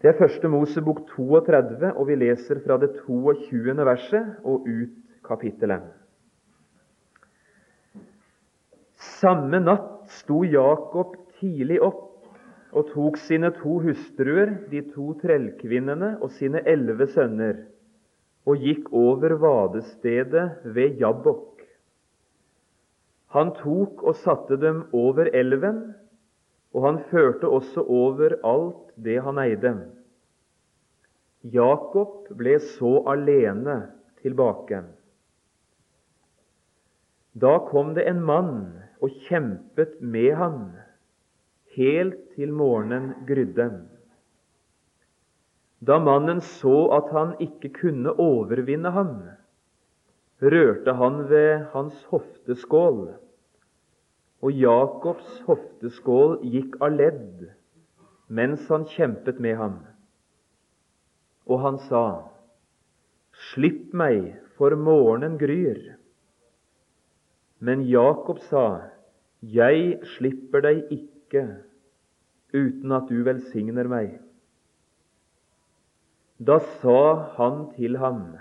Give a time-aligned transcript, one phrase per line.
[0.00, 3.74] Det er første Mosebok 32, og vi leser fra det 22.
[3.84, 4.94] verset og ut
[5.26, 5.82] kapittelet.
[9.20, 12.06] Samme natt sto Jakob tidlig opp
[12.72, 17.60] og tok sine to hustruer, de to trellkvinnene og sine elleve sønner,
[18.48, 21.60] og gikk over vadestedet ved Jabbok.
[23.36, 25.90] Han tok og satte dem over elven,
[26.74, 29.72] og han førte også over alt det han eide.
[31.42, 33.76] Jakob ble så alene
[34.22, 34.82] tilbake.
[37.32, 38.54] Da kom det en mann
[39.00, 40.58] og kjempet med han
[41.76, 43.70] helt til morgenen grydde.
[45.80, 49.14] Da mannen så at han ikke kunne overvinne ham,
[50.42, 53.06] rørte han ved hans hofteskål
[54.40, 57.48] og Jakobs hofteskål gikk av ledd
[58.30, 59.80] mens han kjempet med ham.
[61.50, 62.04] Og han sa,
[63.50, 65.80] Slipp meg, for morgenen gryr.
[67.58, 68.92] Men Jakob sa,
[69.40, 71.44] Jeg slipper deg ikke
[72.52, 74.18] uten at du velsigner meg.
[76.40, 77.00] Da sa
[77.36, 78.36] han til ham,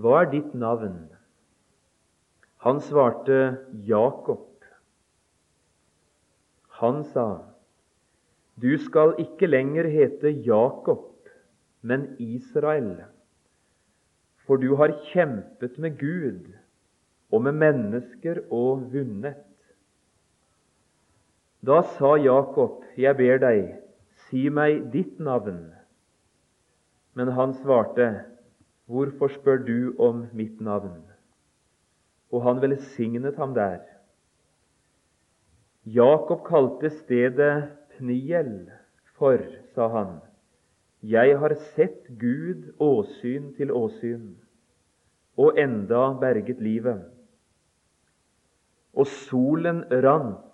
[0.00, 1.02] Hva er ditt navn?
[2.64, 3.40] Han svarte,
[3.88, 4.49] Jakob.
[6.80, 7.44] Han sa,
[8.56, 11.28] Du skal ikke lenger hete Jakob,
[11.82, 13.02] men Israel,
[14.46, 16.48] for du har kjempet med Gud
[17.30, 19.44] og med mennesker og vunnet.
[21.60, 23.76] Da sa Jakob, Jeg ber deg,
[24.28, 25.68] si meg ditt navn.
[27.14, 28.24] Men han svarte,
[28.88, 31.04] Hvorfor spør du om mitt navn?
[32.32, 33.84] Og han velsignet ham der.
[35.90, 38.68] Jakob kalte stedet Pniel,
[39.18, 39.40] for,
[39.74, 40.12] sa han,
[41.02, 44.36] jeg har sett Gud åsyn til åsyn,
[45.40, 47.02] og enda berget livet.
[48.94, 50.46] Og solen rant,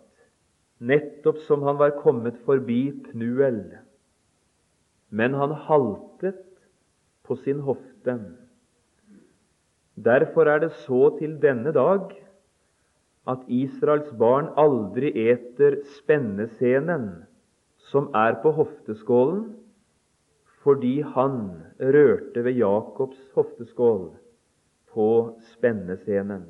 [0.79, 3.65] nettopp som han var kommet forbi Pnuel.
[5.11, 6.45] Men han haltet
[7.27, 8.17] på sin hofte.
[9.97, 12.13] Derfor er det så til denne dag
[13.27, 17.09] at Israels barn aldri eter spennescenen
[17.91, 19.49] som er på hofteskålen,
[20.63, 21.41] fordi han
[21.79, 24.09] rørte ved Jakobs hofteskål
[24.91, 25.09] på
[25.55, 26.47] spennescenen.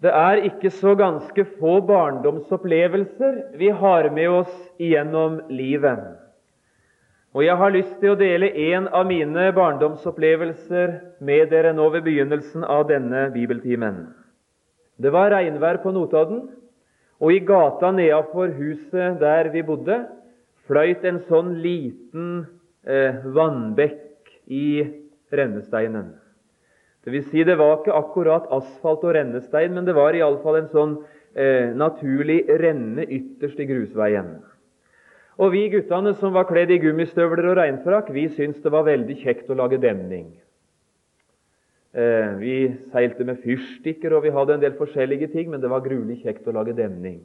[0.00, 6.06] Det er ikke så ganske få barndomsopplevelser vi har med oss gjennom livet.
[7.30, 12.02] Og jeg har lyst til å dele en av mine barndomsopplevelser med dere nå ved
[12.08, 14.08] begynnelsen av denne bibeltimen.
[14.98, 16.48] Det var regnvær på Notodden,
[17.20, 20.00] og i gata nedafor huset der vi bodde,
[20.66, 22.48] fløyt en sånn liten
[22.82, 24.82] eh, vannbekk i
[25.30, 26.10] rennesteinen.
[27.04, 30.70] Det vil si, det var ikke akkurat asfalt og rennestein, men det var iallfall en
[30.74, 30.98] sånn
[31.38, 34.40] eh, naturlig renne ytterst i grusveien.
[35.40, 39.16] Og vi guttene som var kledd i gummistøvler og regnfrakk, vi syntes det var veldig
[39.22, 40.28] kjekt å lage demning.
[41.96, 42.56] Eh, vi
[42.92, 46.46] seilte med fyrstikker, og vi hadde en del forskjellige ting, men det var gruelig kjekt
[46.46, 47.22] å lage demning.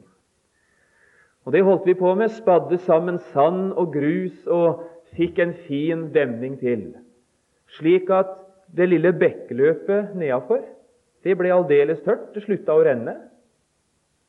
[1.46, 2.32] Og Det holdt vi på med.
[2.34, 4.82] Spadde sammen sand og grus og
[5.14, 6.96] fikk en fin demning til.
[7.78, 8.32] Slik at
[8.74, 10.64] det lille bekkeløpet nedafor
[11.22, 12.32] det ble aldeles tørt.
[12.34, 13.14] Det slutta å renne.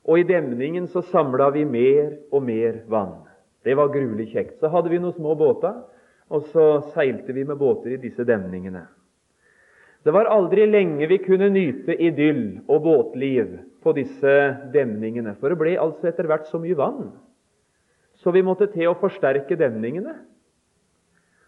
[0.06, 3.27] Og i demningen så samla vi mer og mer vann.
[3.68, 4.60] Det var gruelig kjekt.
[4.62, 5.82] Så hadde vi noen små båter,
[6.32, 8.86] og så seilte vi med båter i disse demningene.
[10.08, 14.36] Det var aldri lenge vi kunne nyte idyll og båtliv på disse
[14.72, 17.10] demningene, for det ble altså etter hvert så mye vann.
[18.24, 20.16] Så vi måtte til å forsterke demningene.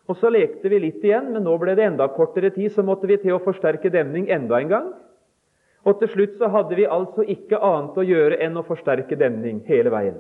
[0.10, 3.08] Og Så lekte vi litt igjen, men nå ble det enda kortere tid, så måtte
[3.08, 4.90] vi til å forsterke demning enda en gang.
[5.86, 9.62] Og til slutt så hadde vi altså ikke annet å gjøre enn å forsterke demning
[9.70, 10.18] hele veien.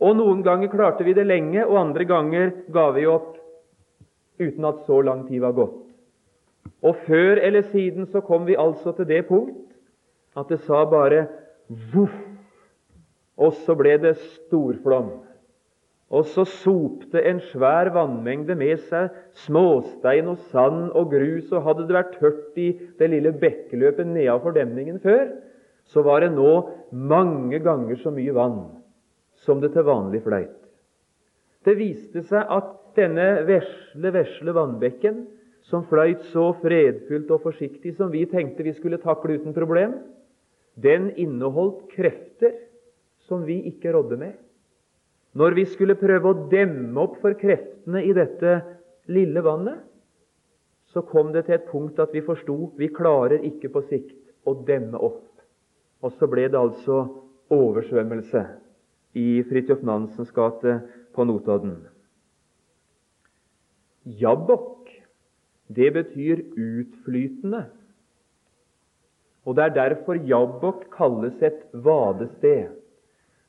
[0.00, 3.36] Og Noen ganger klarte vi det lenge, og andre ganger ga vi opp
[4.40, 5.76] uten at så lang tid var gått.
[6.80, 9.66] Og før eller siden så kom vi altså til det punkt
[10.38, 11.26] at det sa bare
[11.92, 12.14] voff,
[13.40, 15.10] og så ble det storflom.
[16.10, 19.12] Og så sopte en svær vannmengde med seg
[19.44, 24.56] småstein og sand og grus, og hadde det vært tørt i det lille bekkeløpet nedafor
[24.56, 25.28] demningen før,
[25.90, 26.54] så var det nå
[26.90, 28.62] mange ganger så mye vann
[29.44, 30.56] som det til vanlig fløyt.
[31.64, 35.24] Det viste seg at denne vesle, vesle vannbekken,
[35.68, 39.98] som fløyt så fredfullt og forsiktig som vi tenkte vi skulle takle uten problem,
[40.80, 42.56] den inneholdt krefter
[43.28, 44.32] som vi ikke rådde med.
[45.36, 48.56] Når vi skulle prøve å demme opp for kreftene i dette
[49.12, 49.84] lille vannet,
[50.90, 54.16] så kom det til et punkt at vi forsto vi klarer ikke på sikt
[54.48, 55.28] å demme opp.
[56.02, 57.04] Og så ble det altså
[57.52, 58.42] oversvømmelse
[59.14, 60.80] i Fridtjof Nansens gate
[61.14, 61.76] på Notodden.
[64.04, 64.88] Jabbok,
[65.68, 67.66] det betyr utflytende.
[69.44, 72.76] Og Det er derfor Jabbok kalles et vadested.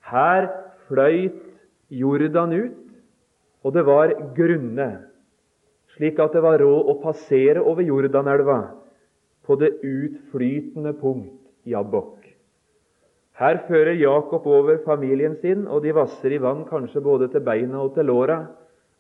[0.02, 0.48] Her
[0.88, 1.42] fløyt
[1.92, 2.88] Jordan ut,
[3.64, 4.90] og det var grunne,
[5.96, 8.62] slik at det var råd å passere over Jordanelva
[9.46, 11.36] på det utflytende punkt
[11.68, 12.21] Jabbok.
[13.42, 17.80] Her fører Jakob over familien sin, og de vasser i vann kanskje både til beina
[17.82, 18.44] og til låra,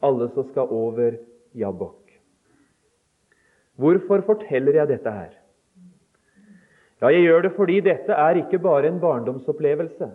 [0.01, 1.19] alle som skal over
[1.53, 1.99] Jabbok.
[3.77, 5.37] Hvorfor forteller jeg dette her?
[7.01, 10.09] Ja, Jeg gjør det fordi dette er ikke bare en barndomsopplevelse.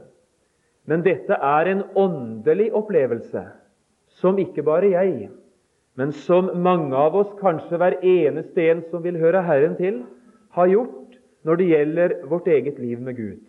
[0.86, 3.42] Men dette er en åndelig opplevelse
[4.08, 5.30] som ikke bare jeg,
[5.94, 10.04] men som mange av oss, kanskje hver eneste en som vil høre Herren til,
[10.50, 13.42] har gjort når det gjelder vårt eget liv med Gud.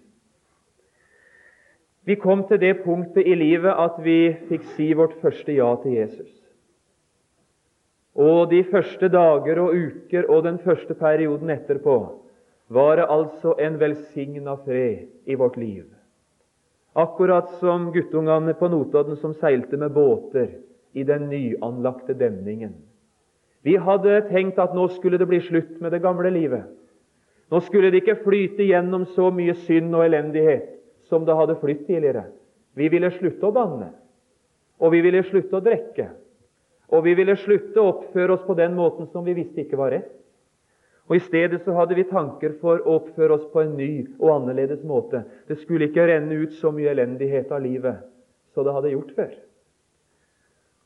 [2.07, 5.97] Vi kom til det punktet i livet at vi fikk si vårt første ja til
[5.97, 6.29] Jesus.
[8.15, 11.97] Og de første dager og uker og den første perioden etterpå
[12.71, 15.83] var det altså en velsigna fred i vårt liv.
[16.95, 20.47] Akkurat som guttungene på Notodden som seilte med båter
[20.95, 22.71] i den nyanlagte demningen.
[23.67, 26.63] Vi hadde tenkt at nå skulle det bli slutt med det gamle livet.
[27.51, 30.76] Nå skulle det ikke flyte gjennom så mye synd og elendighet
[31.09, 32.27] som det hadde flytt tidligere.
[32.77, 33.89] Vi ville slutte å banne,
[34.77, 36.11] og vi ville slutte å drikke.
[36.93, 39.91] Og vi ville slutte å oppføre oss på den måten som vi visste ikke var
[39.91, 40.13] rett.
[41.07, 44.31] Og I stedet så hadde vi tanker for å oppføre oss på en ny og
[44.33, 45.23] annerledes måte.
[45.47, 48.03] Det skulle ikke renne ut så mye elendighet av livet
[48.55, 49.35] som det hadde gjort før.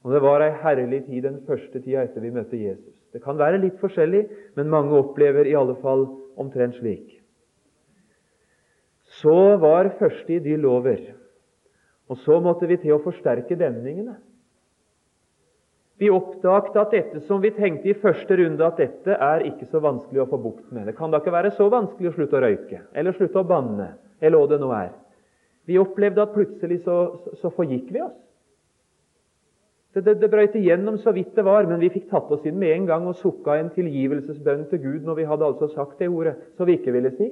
[0.02, 2.94] Og Det var ei herlig tid den første tida etter vi møtte Jesus.
[3.14, 6.08] Det kan være litt forskjellig, men mange opplever i alle fall
[6.42, 7.21] omtrent slik.
[9.22, 11.00] Så var første idyll over,
[12.10, 14.18] og så måtte vi til å forsterke demningene.
[16.02, 19.84] Vi oppdaget at dette som vi tenkte i første runde, at dette er ikke så
[19.84, 20.88] vanskelig å få bukt med.
[20.90, 23.92] Det kan da ikke være så vanskelig å slutte å røyke eller slutte å banne,
[24.18, 24.90] eller hva det nå er.
[25.70, 26.98] Vi opplevde at plutselig så,
[27.38, 28.18] så forgikk vi oss.
[29.94, 32.58] Det, det, det brøyt igjennom så vidt det var, men vi fikk tatt oss inn
[32.58, 36.10] med en gang og sukka en tilgivelsesbønn til Gud når vi hadde altså sagt det
[36.10, 37.30] ordet som vi ikke ville si.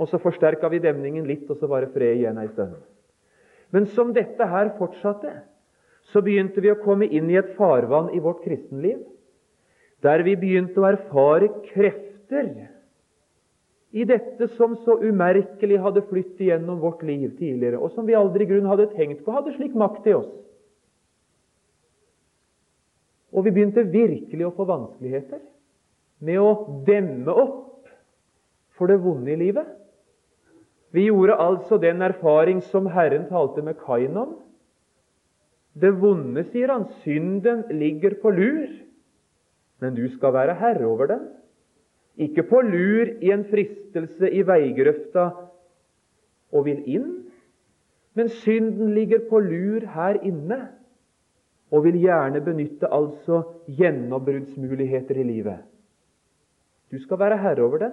[0.00, 2.78] Og så forsterka vi demningen litt, og så var det fred igjen ei stund.
[3.70, 5.34] Men som dette her fortsatte,
[6.10, 8.98] så begynte vi å komme inn i et farvann i vårt kristenliv
[10.00, 12.46] der vi begynte å erfare krefter
[13.90, 18.46] i dette som så umerkelig hadde flytt igjennom vårt liv tidligere, og som vi aldri
[18.46, 20.30] i grunn hadde tenkt på hadde slik makt i oss.
[23.34, 25.42] Og vi begynte virkelig å få vanskeligheter
[26.26, 27.90] med å demme opp
[28.78, 29.68] for det vonde i livet.
[30.90, 34.38] Vi gjorde altså den erfaring som Herren talte med Kain om,
[35.80, 38.72] det vonde, sier han, synden ligger på lur,
[39.80, 41.22] men du skal være herre over den.
[42.20, 45.28] Ikke på lur i en fristelse i veigrøfta
[46.50, 47.08] og vil inn,
[48.18, 50.58] men synden ligger på lur her inne
[51.70, 55.60] og vil gjerne benytte altså gjennombruddsmuligheter i livet.
[56.90, 57.92] Du skal være herre over den.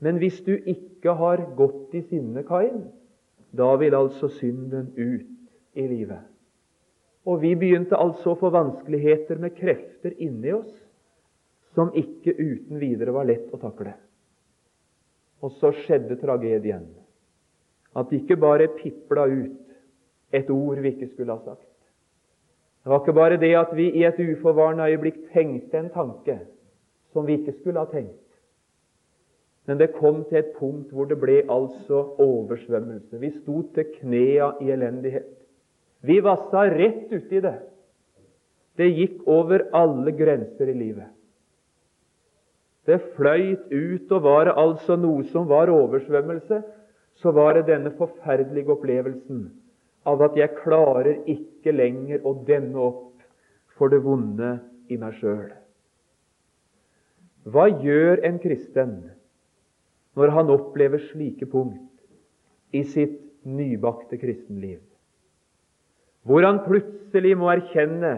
[0.00, 2.86] Men hvis du ikke har gått i sinne, Kain,
[3.56, 6.22] da vil altså synden ut i livet.
[7.28, 10.70] Og vi begynte altså å få vanskeligheter med krefter inni oss
[11.76, 13.92] som ikke uten videre var lett å takle.
[15.44, 16.88] Og så skjedde tragedien.
[17.96, 19.58] At det ikke bare pipla ut
[20.32, 21.66] et ord vi ikke skulle ha sagt.
[22.80, 26.38] Det var ikke bare det at vi i et uforvarende øyeblikk tenkte en tanke
[27.12, 28.29] som vi ikke skulle ha tenkt.
[29.70, 33.20] Men det kom til et punkt hvor det ble altså oversvømmelse.
[33.22, 35.28] Vi sto til knea i elendighet.
[36.02, 37.52] Vi vassa rett uti det.
[38.74, 41.06] Det gikk over alle grenser i livet.
[42.82, 46.60] Det fløyt ut, og var det altså noe som var oversvømmelse,
[47.22, 49.46] så var det denne forferdelige opplevelsen
[50.10, 53.22] av at jeg klarer ikke lenger å demme opp
[53.78, 54.56] for det vonde
[54.90, 55.46] i meg sjøl.
[57.46, 58.98] Hva gjør en kristen
[60.20, 64.82] når han opplever slike punkt i sitt nybakte kristenliv?
[66.26, 68.14] hvor han plutselig må erkjenne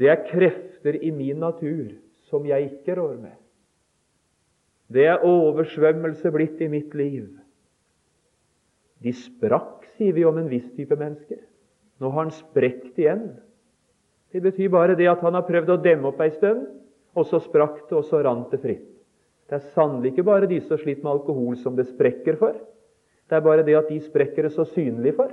[0.00, 1.94] det er krefter i min natur
[2.30, 3.36] som jeg ikke rår med.
[4.92, 7.28] Det er oversvømmelse blitt i mitt liv.
[9.02, 11.40] De sprakk, sier vi om en viss type mennesker.
[12.00, 13.26] Nå har han sprekt igjen.
[14.32, 16.64] Det betyr bare det at han har prøvd å demme opp ei stund,
[17.12, 18.91] og så sprakk det, og så rant det fritt.
[19.52, 22.56] Det er sannelig ikke bare de som sliter med alkohol, som det sprekker for.
[23.28, 25.28] Det er bare det at de sprekker det så synlig for.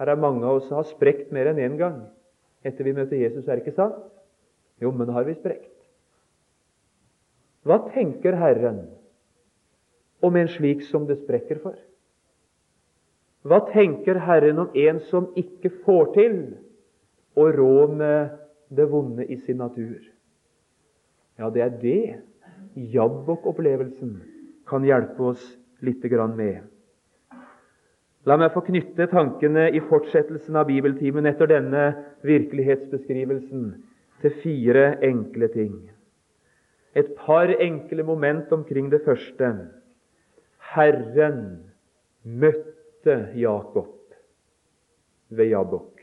[0.00, 2.00] Her er mange av oss som har sprekt mer enn én gang
[2.66, 4.00] etter vi møter Jesus, er det ikke sant?
[4.82, 5.70] Jo, men har vi sprekt.
[7.62, 8.80] Hva tenker Herren
[10.24, 11.78] om en slik som det sprekker for?
[13.46, 16.38] Hva tenker Herren om en som ikke får til
[17.38, 18.34] å rå med
[18.74, 20.00] det vonde i sin natur?
[21.38, 22.02] Ja, det er det
[22.74, 24.14] Jabbok-opplevelsen
[24.66, 25.44] kan hjelpe oss
[25.84, 26.04] litt
[26.36, 26.62] med.
[28.24, 31.82] La meg få knytte tankene i fortsettelsen av bibeltimen etter denne
[32.24, 33.66] virkelighetsbeskrivelsen
[34.22, 35.74] til fire enkle ting.
[36.96, 39.50] Et par enkle moment omkring det første.
[40.72, 41.42] Herren
[42.24, 43.92] møtte Jakob
[45.28, 46.00] ved Jabbok.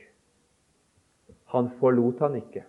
[1.56, 2.64] Han forlot han ikke.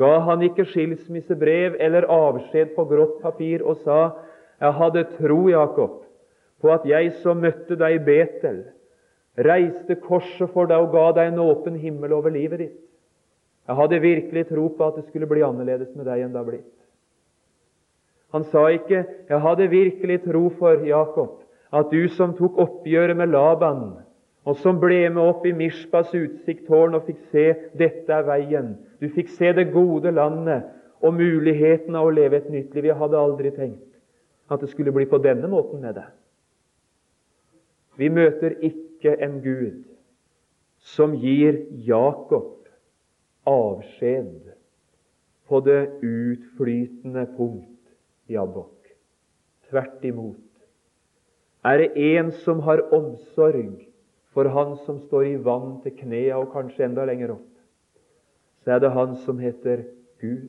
[0.00, 4.16] Ga han ikke skilsmissebrev eller avskjed på grått papir og sa
[4.60, 6.04] 'Jeg hadde tro, Jakob,
[6.60, 8.64] på at jeg som møtte deg i Betel,
[9.38, 12.80] reiste korset for deg og ga deg en åpen himmel over livet ditt'.
[13.68, 16.48] Jeg hadde virkelig tro på at det skulle bli annerledes med deg enn det har
[16.48, 16.76] blitt.
[18.32, 21.42] Han sa ikke 'Jeg hadde virkelig tro for Jakob,
[21.72, 23.96] at du som tok oppgjøret med Laban,
[24.48, 28.72] og som ble med opp i Mishpas utsikttårn og fikk se dette er veien.
[29.00, 30.68] Du fikk se det gode landet
[31.04, 32.88] og muligheten av å leve et nytt liv.
[32.88, 33.86] Jeg hadde aldri tenkt
[34.50, 36.08] at det skulle bli på denne måten med deg.
[38.00, 39.84] Vi møter ikke en Gud
[40.80, 42.56] som gir Jakob
[43.48, 44.54] avskjed
[45.50, 48.78] på det utflytende punkt i Abbok.
[49.68, 50.40] Tvert imot.
[51.66, 53.89] Er det en som har omsorg
[54.34, 57.46] for han som står i vann til knea og kanskje enda lenger opp,
[58.62, 59.84] så er det han som heter
[60.22, 60.48] Gud.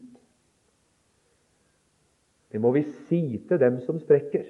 [2.52, 4.46] Det må vi si til dem som sprekker.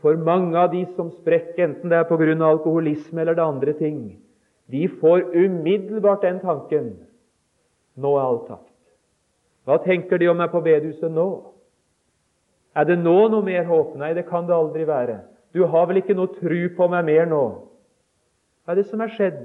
[0.00, 2.36] For mange av de som sprekker, enten det er pga.
[2.44, 4.20] alkoholisme eller det andre ting,
[4.70, 6.94] de får umiddelbart den tanken
[7.96, 8.70] nå er alt tapt.
[9.64, 11.28] Hva tenker de om meg på bedehuset nå?
[12.74, 13.94] Er det nå noe mer håp?
[13.96, 15.20] Nei, det kan det aldri være.
[15.54, 17.44] Du har vel ikke noe tru på meg mer nå?
[18.64, 19.40] Hva er det som er skjedd?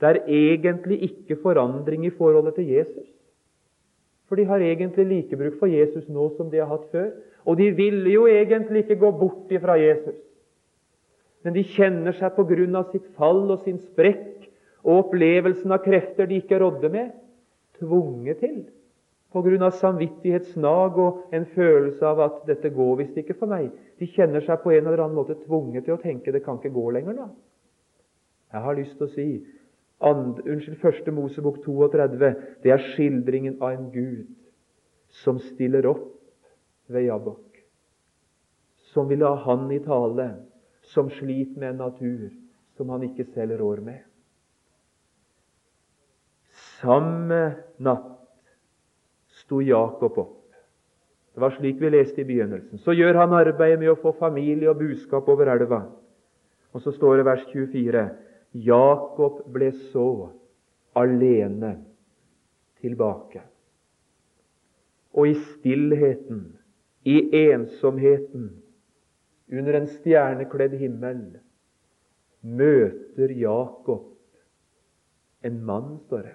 [0.00, 3.08] Det er egentlig ikke forandring i forholdet til Jesus.
[4.28, 7.10] For de har egentlig likebruk for Jesus nå som de har hatt før.
[7.46, 10.18] Og de ville jo egentlig ikke gå bort ifra Jesus.
[11.46, 14.48] Men de kjenner seg av sitt fall og sin sprekk
[14.82, 17.12] og opplevelsen av krefter de ikke rådde med,
[17.78, 18.64] tvunget til
[19.36, 23.70] av samvittighetsnag og en følelse av at 'dette går visst ikke for meg'.
[23.98, 26.72] De kjenner seg på en eller annen måte tvunget til å tenke 'det kan ikke
[26.72, 27.28] gå lenger nå'.
[28.56, 29.28] Jeg har lyst til å si
[30.00, 32.30] and, unnskyld, Første Mosebok 32
[32.64, 34.30] det er skildringen av en Gud
[35.22, 36.08] som stiller opp
[36.92, 37.60] ved Jabbok,
[38.94, 40.30] som vil ha Han i tale
[40.88, 42.30] som sliter med en natur
[42.76, 44.00] som han ikke selv rår med.
[46.80, 47.40] Samme
[47.82, 48.12] natt
[49.42, 50.34] sto Jakob opp.
[51.34, 52.80] Det var slik vi leste i begynnelsen.
[52.80, 55.82] Så gjør han arbeidet med å få familie og buskap over elva.
[56.72, 58.06] Og så står det vers 24.:
[58.64, 60.30] Jakob ble så
[60.96, 61.72] alene
[62.80, 63.42] tilbake.
[65.16, 66.40] Og i stillheten,
[67.04, 68.50] i ensomheten,
[69.52, 71.20] under en stjernekledd himmel
[72.42, 74.12] møter Jakob
[75.46, 76.34] en mann, står det.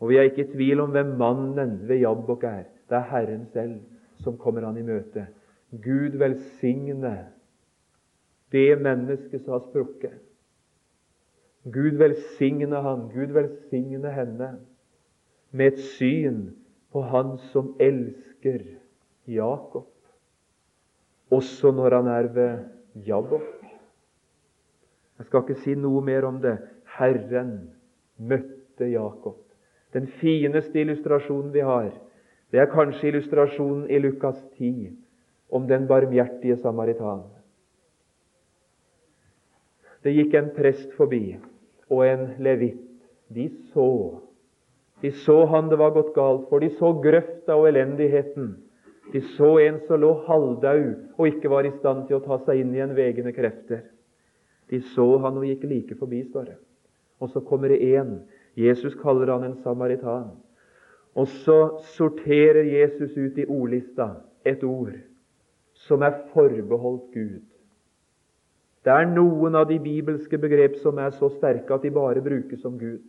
[0.00, 2.64] Og vi er ikke i tvil om hvem mannen ved Jabbok er.
[2.88, 3.80] Det er Herren selv
[4.24, 5.26] som kommer han i møte.
[5.84, 7.14] Gud velsigne
[8.52, 10.23] det mennesket som har sprukket.
[11.64, 14.50] Gud velsigne han, Gud velsigne henne
[15.50, 16.46] med et syn
[16.92, 18.60] på han som elsker
[19.30, 19.88] Jakob
[21.34, 22.58] også når han er ved
[23.06, 23.42] Jabbok.
[25.18, 26.56] Jeg skal ikke si noe mer om det.
[26.98, 27.54] Herren
[28.18, 29.38] møtte Jakob.
[29.94, 31.92] Den fineste illustrasjonen vi har,
[32.50, 34.90] det er kanskje illustrasjonen i Lukas 10
[35.54, 37.22] om den barmhjertige samaritan.
[40.02, 41.36] Det gikk en prest forbi
[41.90, 42.82] og en levitt.
[43.28, 44.20] De så.
[45.00, 46.60] De så han det var gått galt for.
[46.60, 48.54] De så grøfta og elendigheten.
[49.12, 50.80] De så en som lå halvdau
[51.18, 53.84] og ikke var i stand til å ta seg inn i en vegende krefter.
[54.72, 56.56] De så han og gikk like forbi, står det.
[57.20, 58.16] Og så kommer det én.
[58.56, 60.32] Jesus kaller han en samaritan.
[61.14, 61.58] Og så
[61.94, 64.08] sorterer Jesus ut i ordlista
[64.44, 64.96] et ord
[65.86, 67.42] som er forbeholdt Gud.
[68.84, 72.64] Det er noen av de bibelske begrep som er så sterke at de bare brukes
[72.68, 73.04] om Gud.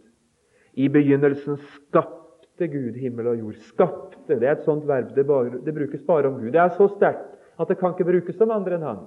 [0.75, 3.57] I begynnelsen skapte Gud himmel og jord.
[3.71, 5.11] Skapte, det er et sånt verb.
[5.15, 6.53] Det, bare, det brukes bare om Gud.
[6.55, 9.03] Det er så sterkt at det kan ikke brukes om andre enn Han.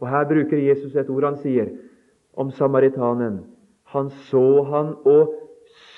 [0.00, 1.70] Og Her bruker Jesus et ord han sier
[2.34, 3.44] om samaritanen.
[3.92, 5.34] Han så han og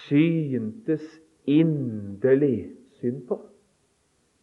[0.06, 1.02] syntes
[1.46, 3.38] inderlig synd på.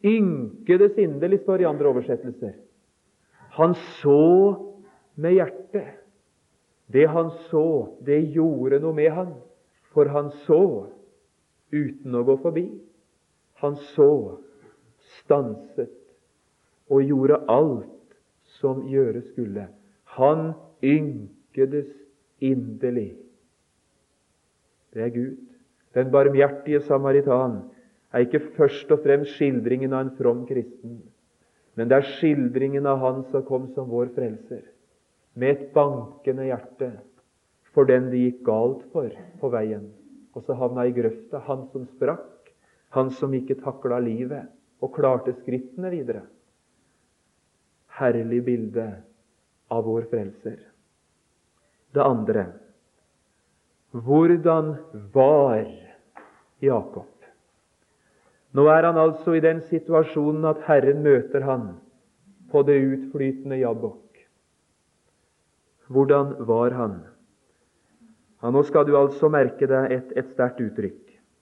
[0.03, 2.55] Ynkedes inderlig, står i andre oversettelser.
[3.59, 4.70] Han så
[5.21, 5.97] med hjertet.
[6.91, 7.65] Det han så,
[8.03, 9.35] det gjorde noe med han,
[9.93, 10.89] for han så
[11.71, 12.65] uten å gå forbi.
[13.63, 14.11] Han så,
[15.21, 15.93] stanset
[16.91, 18.17] og gjorde alt
[18.59, 19.69] som gjøres skulle.
[20.17, 20.51] Han
[20.83, 21.87] ynkedes
[22.43, 23.13] inderlig.
[24.91, 25.37] Det er Gud.
[25.95, 27.61] Den barmhjertige samaritan
[28.11, 30.99] er ikke først og fremst skildringen av en from kristen,
[31.75, 34.63] men det er skildringen av Han som kom som vår frelser,
[35.33, 36.91] med et bankende hjerte
[37.71, 39.85] for den det gikk galt for på veien,
[40.35, 41.39] og så havna i grøfta.
[41.47, 42.51] Han som sprakk,
[42.91, 44.51] han som ikke takla livet
[44.83, 46.25] og klarte skrittene videre.
[48.01, 48.89] Herlig bilde
[49.71, 50.59] av vår frelser.
[51.91, 52.49] Det andre
[53.91, 54.75] hvordan
[55.11, 55.65] var
[56.63, 57.07] Jakob?
[58.55, 61.65] Nå er han altså i den situasjonen at Herren møter han
[62.51, 64.10] på det utflytende Jabbok.
[65.91, 66.99] Hvordan var han?
[68.41, 70.99] Ja, nå skal du altså merke deg et, et sterkt uttrykk.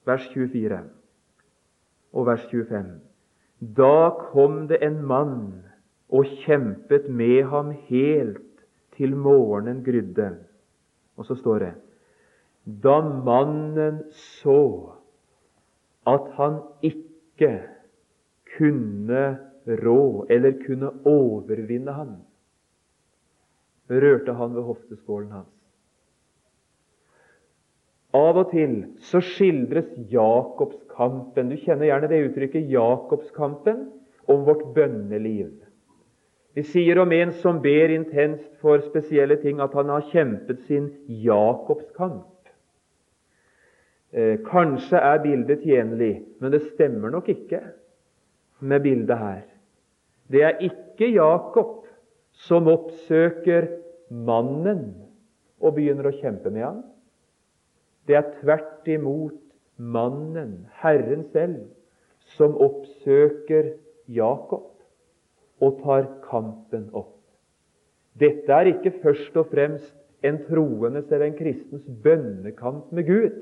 [0.09, 0.81] Vers 24
[2.17, 2.93] og vers 25.
[3.77, 5.39] Da kom det en mann
[6.09, 8.63] og kjempet med ham helt
[8.97, 10.31] til morgenen grydde.
[11.19, 11.73] Og så står det
[12.83, 14.01] Da mannen
[14.39, 14.95] så
[16.07, 17.51] at han ikke
[18.57, 19.23] kunne
[19.83, 22.15] rå eller kunne overvinne ham,
[23.89, 25.55] rørte han ved hofteskålen hans.
[28.15, 31.51] Av og til så skildres Jakobskampen.
[31.51, 33.85] Du kjenner gjerne det uttrykket 'Jakobskampen'
[34.29, 35.51] om vårt bønneliv.
[36.57, 40.89] Vi sier om en som ber intenst for spesielle ting, at han har kjempet sin
[41.07, 42.25] Jakobskamp.
[44.11, 47.61] Eh, kanskje er bildet tjenlig, men det stemmer nok ikke
[48.59, 49.43] med bildet her.
[50.31, 51.85] Det er ikke Jakob
[52.33, 53.67] som oppsøker
[54.09, 54.83] mannen
[55.59, 56.81] og begynner å kjempe med ham.
[58.07, 59.37] Det er tvert imot
[59.77, 61.67] mannen, Herren selv,
[62.35, 63.73] som oppsøker
[64.09, 64.69] Jakob
[65.63, 67.15] og tar kampen opp.
[68.19, 69.95] Dette er ikke først og fremst
[70.25, 73.37] en troendes eller en kristens bønnekamp med Gud.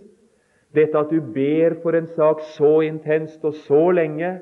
[0.75, 4.37] Dette at du ber for en sak så intenst og så lenge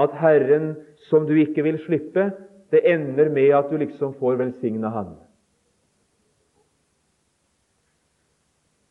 [0.00, 0.72] at Herren,
[1.10, 2.30] som du ikke vil slippe,
[2.70, 5.16] det ender med at du liksom får velsigna Han.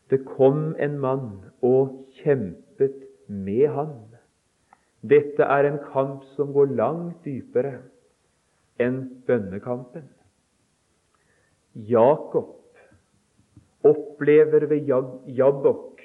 [0.09, 1.27] Det kom en mann
[1.61, 2.95] og kjempet
[3.27, 3.93] med han.
[5.05, 7.75] Dette er en kamp som går langt dypere
[8.81, 10.07] enn bønnekampen.
[11.73, 12.55] Jakob
[13.85, 14.89] opplever ved
[15.37, 16.01] Jabbok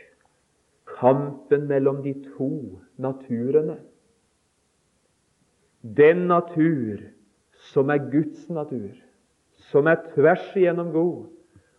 [0.99, 2.51] kampen mellom de to
[3.01, 3.79] naturene.
[5.83, 7.01] Den natur
[7.73, 8.93] som er Guds natur,
[9.71, 11.25] som er tvers igjennom god,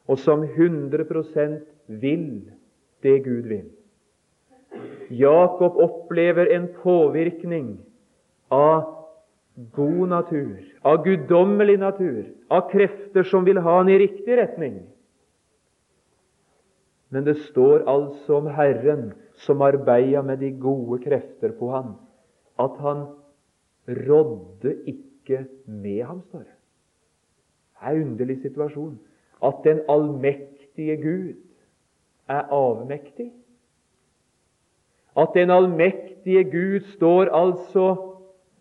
[0.07, 1.59] og som 100%
[2.01, 2.27] vil
[3.05, 3.69] det Gud vil.
[5.09, 7.75] Jakob opplever en påvirkning
[8.53, 8.95] av
[9.75, 14.81] god natur, av guddommelig natur, av krefter som vil ha han i riktig retning.
[17.13, 19.13] Men det står altså om Herren
[19.45, 21.95] som arbeida med de gode krefter på ham,
[22.59, 23.05] at han
[23.87, 25.14] rådde ikke
[25.65, 26.55] med ham, står det.
[27.75, 28.99] Det er en underlig situasjon
[29.43, 31.33] at den allmektige Gud
[32.27, 33.31] er avmektig.
[35.17, 37.95] At den allmektige Gud står altså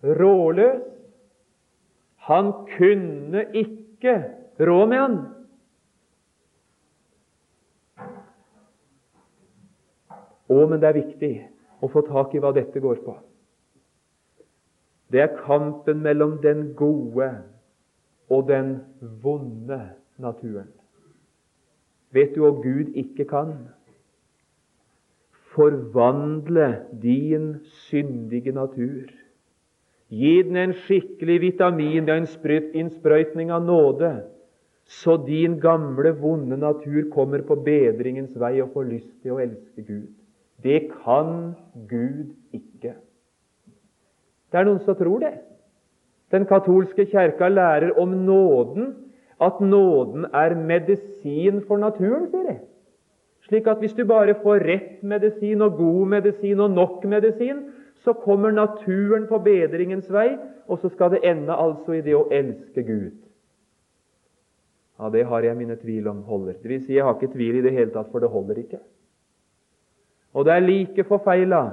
[0.04, 0.82] råløs.
[2.16, 4.24] Han kunne ikke
[4.60, 5.16] rå med han.
[10.48, 11.32] Å, men det er viktig
[11.82, 13.16] å få tak i hva dette går på.
[15.12, 17.30] Det er kampen mellom den gode
[18.30, 18.76] og den
[19.22, 19.80] vonde
[20.18, 20.70] naturen.
[22.14, 23.56] Vet du hva Gud ikke kan?
[25.54, 26.68] Forvandle
[27.02, 29.10] din syndige natur.
[30.10, 34.12] Gi den en skikkelig vitamin og en innsprøytning av nåde,
[34.84, 39.82] så din gamle, vonde natur kommer på bedringens vei og får lyst til å elske
[39.82, 40.10] Gud.
[40.62, 41.54] Det kan
[41.88, 42.94] Gud ikke.
[44.54, 45.32] Det er noen som tror det.
[46.30, 48.92] Den katolske kjerka lærer om nåden
[49.42, 52.54] at nåden er medisin for naturen, sier de.
[53.48, 57.64] Slik at hvis du bare får rett medisin og god medisin og nok medisin,
[58.06, 60.36] så kommer naturen på bedringens vei,
[60.70, 63.18] og så skal det ende altså i det å elske Gud.
[65.00, 66.62] Ja, Det har jeg mine tvil om holder.
[66.62, 68.78] Det vil si, jeg har ikke tvil i det hele tatt, for det holder ikke.
[70.34, 71.64] Og det er like forfeila,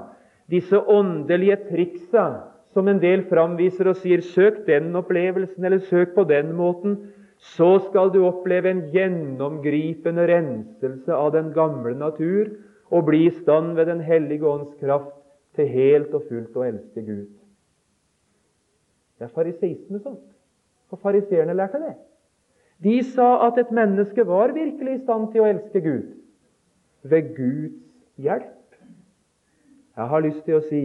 [0.49, 6.23] disse åndelige triksa som en del framviser og sier 'søk den opplevelsen', eller 'søk på
[6.23, 6.97] den måten',
[7.37, 12.51] så skal du oppleve en gjennomgripende renselse av den gamle natur
[12.91, 15.15] og bli i stand ved Den hellige ånds kraft
[15.55, 17.27] til helt og fullt å elske Gud.
[19.19, 20.27] Det er fariseisme sånt.
[20.89, 21.95] For fariseerne lærte det.
[22.83, 26.07] De sa at et menneske var virkelig i stand til å elske Gud
[27.03, 27.77] ved Guds
[28.17, 28.57] hjelp.
[29.97, 30.83] Jeg har lyst til å si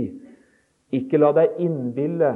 [0.93, 2.33] ikke la deg innbille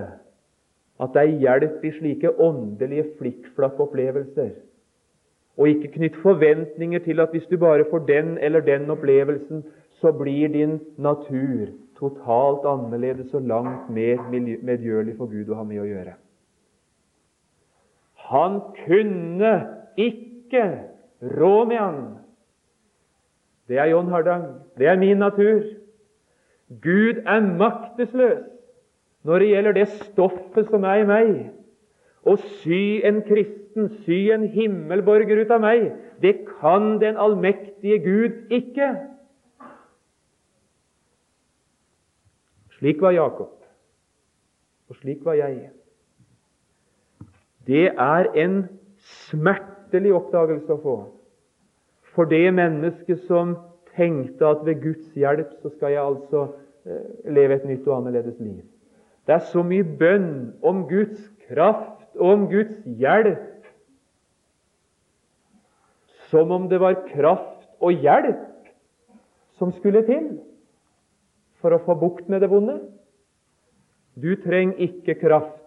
[1.01, 4.51] at det er hjelp i slike åndelige flikkflakk-opplevelser.
[5.57, 9.65] Og ikke knytt forventninger til at hvis du bare får den eller den opplevelsen,
[10.01, 14.23] så blir din natur totalt annerledes og langt mer
[14.65, 16.15] medgjørlig for Gud å ha med å gjøre.
[18.31, 19.53] Han kunne
[20.01, 20.65] ikke
[21.41, 22.01] rå med han.
[23.69, 24.47] Det er John Hardang.
[24.79, 25.63] Det er min natur.
[26.71, 28.47] Gud er maktesløs
[29.27, 31.33] når det gjelder det stoffet som er i meg.
[32.25, 35.91] Å sy en kristen, sy en himmelborger ut av meg,
[36.23, 38.95] det kan den allmektige Gud ikke.
[42.79, 43.53] Slik var Jakob,
[44.89, 45.71] og slik var jeg.
[47.69, 48.63] Det er en
[49.29, 50.99] smertelig oppdagelse å få
[52.15, 53.55] for det mennesket som
[53.95, 56.47] tenkte at ved Guds hjelp så skal jeg altså
[56.85, 58.61] leve et nytt og annerledes liv.
[59.27, 60.31] Det er så mye bønn
[60.67, 63.47] om Guds kraft og om Guds hjelp
[66.31, 68.47] som om det var kraft og hjelp
[69.59, 70.39] som skulle til
[71.61, 72.79] for å få bukt med det vonde.
[74.17, 75.59] Du trenger ikke kraft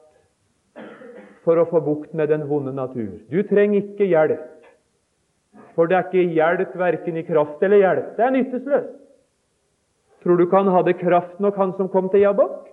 [1.43, 3.19] for å få bukt med den vonde natur.
[3.29, 4.49] Du trenger ikke hjelp,
[5.75, 8.11] for det er ikke hjelp verken i kraft eller hjelp.
[8.17, 9.02] Det er nytteløst.
[10.23, 12.63] Tror du ikke han hadde kraft nok, han som kom til Jabbok?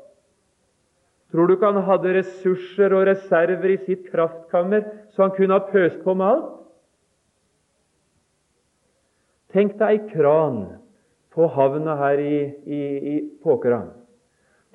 [1.31, 5.67] Tror du ikke han hadde ressurser og reserver i sitt kraftkammer, så han kunne ha
[5.67, 6.49] pøst på med alt?
[9.51, 10.61] Tenk deg ei kran
[11.35, 12.37] på havna her i,
[12.67, 12.83] i,
[13.15, 13.83] i Påkra.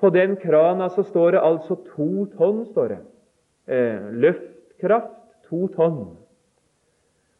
[0.00, 2.64] På den krana så står det altså to tonn.
[2.72, 2.98] står det.
[3.66, 5.16] Eh, løftkraft
[5.48, 6.16] to tonn.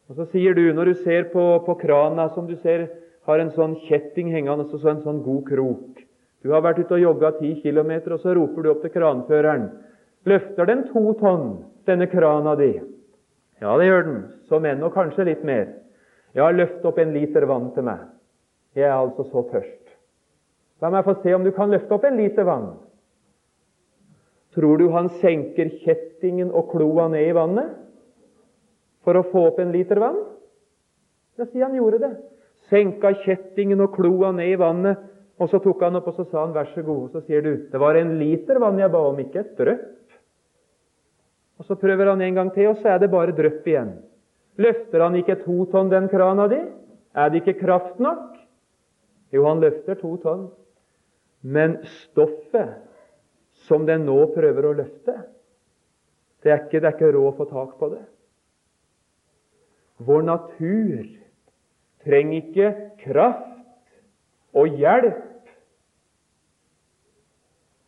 [0.09, 2.87] Og Så sier du, når du ser på, på krana som du ser
[3.27, 6.03] har en sånn kjetting hengende, og så en sånn god krok
[6.43, 9.65] Du har vært ute og jogga ti kilometer, og så roper du opp til kranføreren.
[10.29, 11.47] Løfter den to tonn,
[11.89, 12.77] denne krana di?
[13.59, 14.19] Ja, det gjør den.
[14.47, 15.65] Som enn, og kanskje litt mer.
[16.37, 18.05] Ja, løft opp en liter vann til meg.
[18.77, 19.97] Jeg er altså så tørst.
[20.79, 22.69] La meg få se om du kan løfte opp en liter vann.
[24.53, 27.73] Tror du han senker kjettingen og kloa ned i vannet
[29.05, 30.21] for å få opp en liter vann?
[31.37, 32.13] Ja, si han gjorde det.
[32.69, 34.99] Senka kjettingen og kloa ned i vannet,
[35.37, 37.41] og så tok han opp og så sa han, 'Vær så god.' Og så sier
[37.41, 39.93] du, 'Det var en liter vann jeg ba om, ikke et drypp.'
[41.59, 43.97] Og Så prøver han en gang til, og så er det bare drypp igjen.
[44.57, 46.61] Løfter han ikke to tonn, den krana di?
[47.15, 48.37] Er det ikke kraft nok?
[49.33, 50.51] Jo, han løfter to tonn.
[51.41, 52.77] Men stoffet
[53.67, 55.15] som den nå prøver å løfte,
[56.43, 58.03] det er ikke, det er ikke råd å få tak på det.
[59.97, 61.07] Vår natur
[62.05, 63.57] trenger ikke kraft
[64.57, 65.23] og hjelp.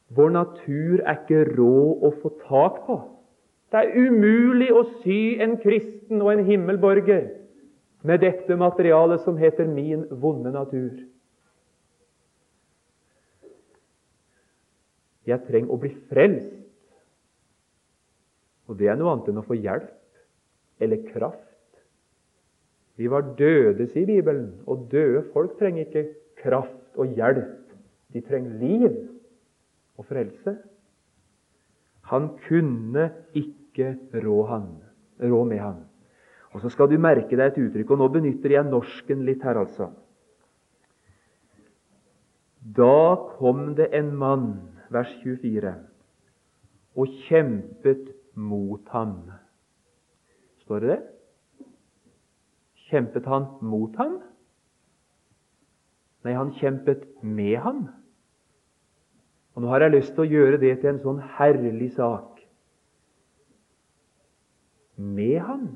[0.10, 2.98] Vår natur er ikke råd å få tak på.
[3.70, 7.28] Det er umulig å sy en kristen og en himmelborger
[8.02, 11.04] med dette materialet som heter min vonde natur.
[15.30, 16.56] Jeg trenger å bli frelst.
[18.70, 21.49] Og det er noe annet enn å få hjelp eller kraft.
[23.00, 26.10] Vi var døde, sier Bibelen, og døde folk trenger ikke
[26.42, 27.72] kraft og hjelp.
[28.12, 28.98] De trenger liv
[29.96, 30.58] og frelse.
[32.12, 33.06] Han kunne
[33.38, 34.66] ikke rå, han,
[35.22, 35.78] rå med han.
[36.52, 39.62] Og Så skal du merke deg et uttrykk, og nå benytter jeg norsken litt her,
[39.62, 39.92] altså.
[42.60, 44.50] Da kom det en mann
[44.92, 45.72] vers 24,
[47.00, 49.16] og kjempet mot ham.
[50.66, 51.00] Står det det?
[52.90, 54.18] Kjempet han mot ham?
[56.26, 57.86] Nei, han kjempet med ham.
[59.56, 62.42] Og Nå har jeg lyst til å gjøre det til en sånn herlig sak.
[65.00, 65.70] Med ham.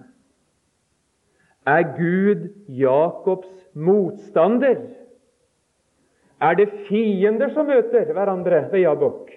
[1.67, 4.81] Er Gud Jakobs motstander?
[6.43, 9.31] Er det fiender som møter hverandre ved Jabok?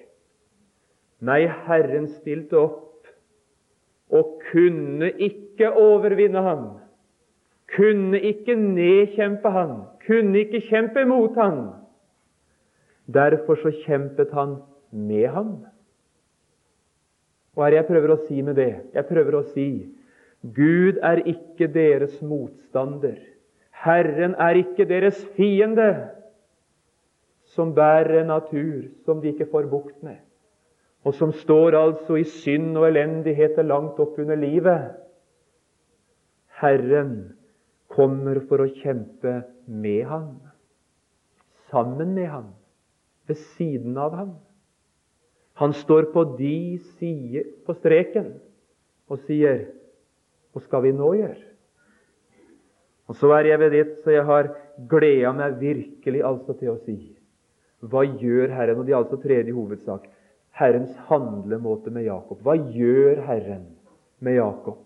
[1.27, 3.07] Nei, Herren stilte opp
[4.15, 6.67] og kunne ikke overvinne ham.
[7.75, 11.65] Kunne ikke nedkjempe han, kunne ikke kjempe mot han.
[13.07, 14.57] Derfor så kjempet han
[14.91, 15.51] med ham.
[17.55, 18.73] Hva er det jeg prøver å si med det?
[18.95, 19.69] Jeg prøver å si
[20.55, 23.17] Gud er ikke deres motstander.
[23.73, 26.13] Herren er ikke deres fiende
[27.57, 30.19] som bærer en natur som de ikke får bukt med,
[31.07, 34.93] og som står altså i synd og elendigheter langt opp under livet.
[36.61, 37.36] Herren
[37.97, 40.29] kommer for å kjempe med ham,
[41.73, 42.53] sammen med ham,
[43.27, 44.37] ved siden av ham.
[45.59, 48.35] Han står på de sider på streken
[49.09, 49.65] og sier
[50.53, 51.43] Hva skal vi nå gjøre?
[53.07, 54.49] Og så er jeg ved det, så jeg har
[54.89, 56.97] gleda meg virkelig altså til å si
[57.85, 58.81] hva gjør Herren?
[58.81, 60.07] Og det er altså tredje hovedsak.
[60.57, 62.41] Herrens handlemåte med Jakob.
[62.43, 63.67] Hva gjør Herren
[64.25, 64.86] med Jakob?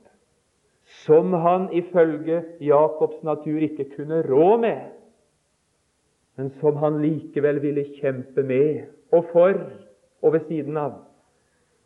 [0.91, 4.81] Som han ifølge Jakobs natur ikke kunne rå med,
[6.37, 9.55] men som han likevel ville kjempe med og for
[10.23, 10.97] og ved siden av.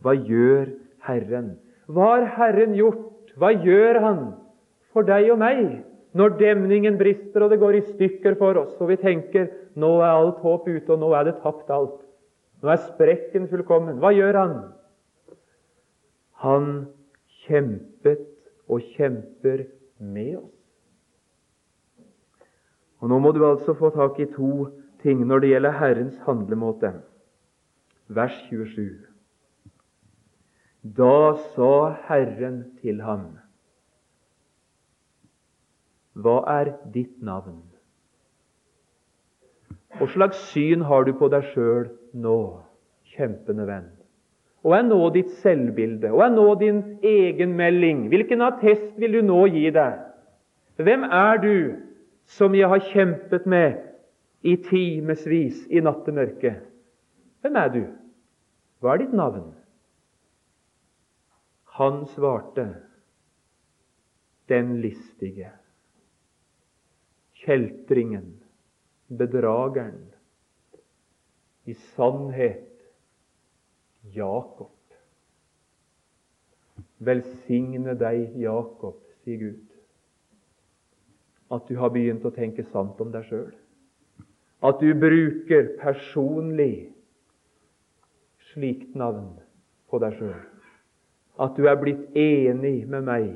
[0.00, 0.72] Hva gjør
[1.04, 1.54] Herren?
[1.86, 3.34] Hva har Herren gjort?
[3.36, 4.22] Hva gjør Han
[4.94, 5.60] for deg og meg
[6.14, 10.12] når demningen brister og det går i stykker for oss, og vi tenker nå er
[10.12, 11.98] alt håp ute, og nå er det tapt alt.
[12.62, 13.98] Nå er sprekken fullkommen.
[13.98, 14.54] Hva gjør han?
[16.44, 16.68] Han
[17.42, 18.22] kjempet
[18.68, 19.66] og kjemper
[19.98, 20.50] med oss.
[23.00, 24.70] Og Nå må du altså få tak i to
[25.02, 26.94] ting når det gjelder Herrens handlemåte.
[28.08, 28.86] Vers 27.
[30.84, 33.38] Da sa Herren til ham
[36.14, 37.62] Hva er ditt navn?
[39.96, 42.38] Hva slags syn har du på deg sjøl nå,
[43.14, 43.93] kjempende venn?
[44.64, 46.08] Og er nå ditt selvbilde?
[46.12, 48.06] Og er nå din egenmelding?
[48.08, 49.98] Hvilken attest vil du nå gi deg?
[50.80, 51.56] Hvem er du
[52.36, 53.82] som jeg har kjempet med
[54.44, 56.64] i timevis i nattemørket?
[57.44, 57.82] Hvem er du?
[58.80, 59.52] Hva er ditt navn?
[61.76, 62.66] Han svarte,
[64.48, 65.50] den listige,
[67.44, 68.28] kjeltringen,
[69.08, 70.06] bedrageren.
[71.64, 72.73] I sannhet
[74.12, 74.70] Jakob.
[77.04, 79.62] Velsigne deg, Jakob, sier Gud,
[81.52, 83.52] at du har begynt å tenke sant om deg sjøl.
[84.64, 86.88] At du bruker personlig
[88.52, 89.34] slikt navn
[89.90, 90.44] på deg sjøl.
[91.40, 93.28] At du er blitt enig med meg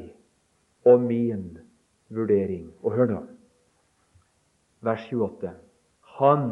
[0.89, 1.51] og min
[2.15, 2.71] vurdering.
[2.81, 3.25] Og hør nå
[4.81, 5.53] vers 28.
[6.19, 6.45] Han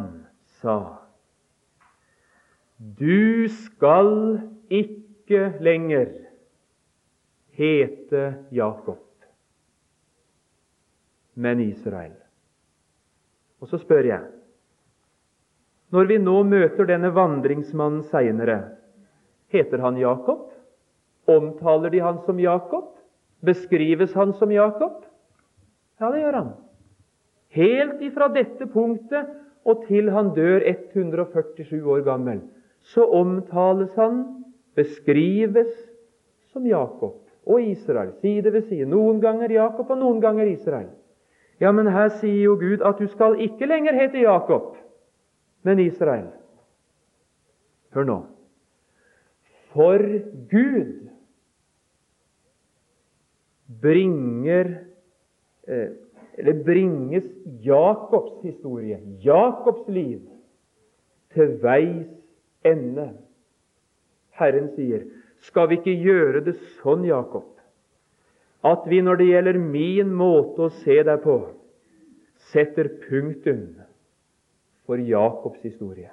[0.60, 1.05] sa
[2.76, 6.10] Du skal ikke lenger
[7.56, 9.00] hete Jakob,
[11.34, 12.12] men Israel.
[13.64, 14.26] Og så spør jeg
[15.88, 18.76] Når vi nå møter denne vandringsmannen seinere,
[19.48, 20.50] heter han Jakob?
[21.26, 22.92] Omtaler de han som Jakob?
[23.40, 25.04] Beskrives han som Jakob?
[26.00, 26.52] Ja, det gjør han.
[27.56, 29.32] Helt ifra dette punktet
[29.66, 32.42] og til han dør 147 år gammel,
[32.82, 34.24] så omtales han,
[34.76, 35.72] beskrives,
[36.52, 38.86] som Jakob og Israel, side ved side.
[38.90, 40.88] Noen ganger Jakob og noen ganger Israel.
[41.60, 44.74] Ja, men her sier jo Gud at du skal ikke lenger hete Jakob,
[45.64, 46.28] men Israel.
[47.96, 48.16] Hør nå.
[49.72, 50.02] For
[50.50, 51.06] Gud
[53.82, 54.74] bringer
[55.68, 55.94] eh,
[56.36, 57.24] eller bringes
[57.64, 60.20] Jakobs historie, Jakobs liv,
[61.34, 62.08] til veis
[62.66, 63.10] ende.
[64.36, 65.06] Herren sier,
[65.46, 67.48] skal vi ikke gjøre det sånn, Jakob,
[68.66, 71.38] at vi når det gjelder min måte å se deg på,
[72.50, 73.68] setter punktum
[74.86, 76.10] for Jakobs historie?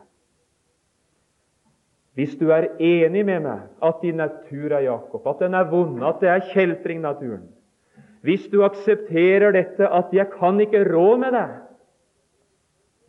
[2.13, 5.97] Hvis du er enig med meg at din natur er Jakob, at den er vond,
[6.05, 7.47] at det er kjeltringnaturen,
[8.23, 11.59] hvis du aksepterer dette at 'jeg kan ikke rå med deg',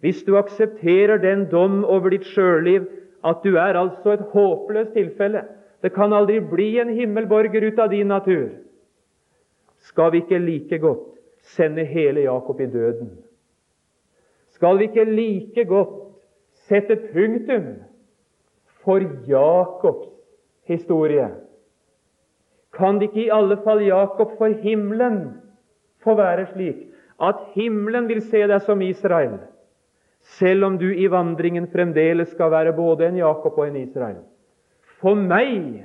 [0.00, 2.88] hvis du aksepterer den dom over ditt sjølliv
[3.24, 5.44] at du er altså et håpløst tilfelle
[5.82, 8.48] Det kan aldri bli en himmelborger ut av din natur.
[9.84, 11.10] Skal vi ikke like godt
[11.44, 13.10] sende hele Jakob i døden?
[14.48, 15.92] Skal vi ikke like godt
[16.68, 17.66] sette punktum
[18.84, 20.08] for Jakobs
[20.64, 21.28] historie?
[22.72, 25.34] Kan det ikke i alle fall Jakob for himmelen
[26.04, 26.86] få være slik
[27.22, 29.36] at himmelen vil se deg som Israel,
[30.24, 34.22] selv om du i vandringen fremdeles skal være både en Jakob og en Israel.
[35.00, 35.84] For meg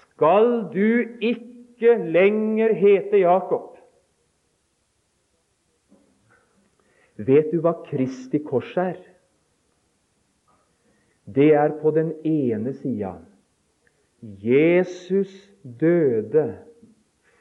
[0.00, 3.76] skal du ikke lenger hete Jakob.
[7.18, 8.98] Vet du hva Kristi kors er?
[11.28, 13.18] Det er på den ene sida
[14.22, 15.30] Jesus
[15.62, 16.46] døde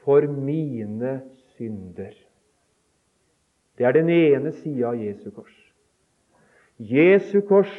[0.04, 1.22] for mine
[1.56, 2.14] synder.
[3.78, 5.67] Det er den ene sida av Jesu kors.
[6.80, 7.74] Jesu kors,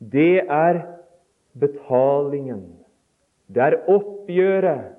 [0.00, 0.80] det er
[1.60, 2.64] betalingen.
[3.48, 4.96] Det er oppgjøret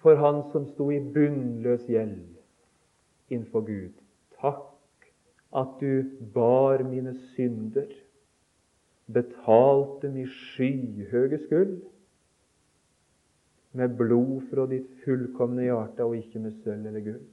[0.00, 2.18] for han som sto i bunnløs gjeld
[3.30, 3.92] innenfor Gud.
[4.40, 4.66] Takk
[5.56, 7.90] at du bar mine synder,
[9.12, 11.80] betalte min skyhøge skyld
[13.72, 17.26] med blod fra ditt fullkomne hjerte og ikke med sølv eller gull.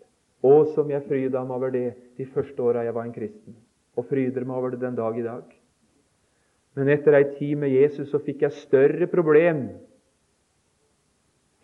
[0.46, 1.88] Og som jeg fryda meg over det
[2.18, 3.56] de første åra jeg var en kristen,
[3.98, 5.46] og fryder meg over det den dag i dag.
[6.78, 9.66] Men etter ei tid med Jesus så fikk jeg større problem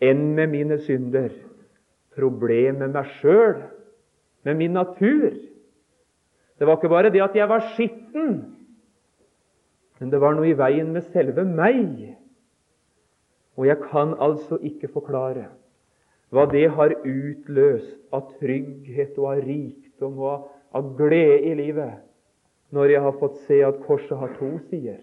[0.03, 1.29] enn med mine synder.
[2.17, 3.61] Problem med meg sjøl,
[4.43, 5.29] med min natur.
[6.57, 8.33] Det var ikke bare det at jeg var skitten,
[9.99, 12.15] men det var noe i veien med selve meg.
[13.55, 15.47] Og jeg kan altså ikke forklare
[16.33, 22.01] hva det har utløst av trygghet og av rikdom og av, glede i livet
[22.73, 25.01] når jeg har fått se at korset har to sider.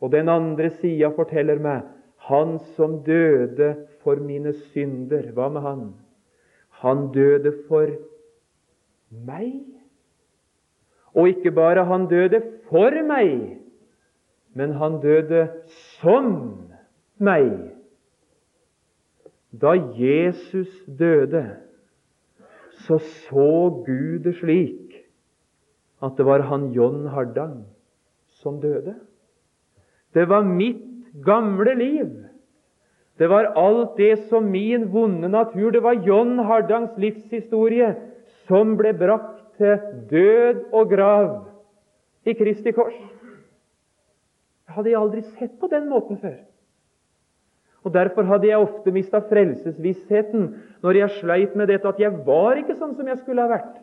[0.00, 1.84] Og den andre sida forteller meg
[2.28, 5.30] han som døde for mine synder.
[5.36, 5.82] Hva med han?
[6.80, 7.92] Han døde for
[9.10, 9.60] meg.
[11.12, 12.40] Og ikke bare han døde
[12.70, 13.58] for meg,
[14.54, 15.48] men han døde
[15.98, 16.30] som
[17.18, 17.50] meg.
[19.50, 21.42] Da Jesus døde,
[22.86, 24.79] så så Gud det slik
[26.02, 27.64] at det var han John Hardang
[28.40, 28.94] som døde.
[30.14, 32.10] Det var mitt gamle liv.
[33.18, 37.94] Det var alt det som min vonde natur Det var John Hardangs livshistorie
[38.48, 39.76] som ble brakt til
[40.10, 41.26] død og grav
[42.24, 42.96] i Kristi kors.
[44.66, 46.38] Jeg hadde jeg aldri sett på den måten før.
[47.84, 50.48] Og Derfor hadde jeg ofte mista frelsesvissheten
[50.82, 53.76] når jeg sleit med dette at jeg var ikke sånn som jeg skulle ha vært.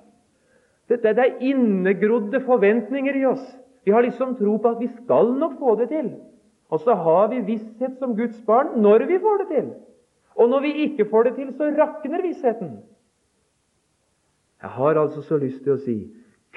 [0.88, 3.43] Dette det er innegrodde forventninger i oss.
[3.86, 6.12] Vi har liksom tro på at vi skal nok få det til.
[6.71, 9.69] Og så har vi visshet som Guds barn når vi får det til.
[10.36, 12.78] Og når vi ikke får det til, så rakner vissheten.
[14.62, 15.97] Jeg har altså så lyst til å si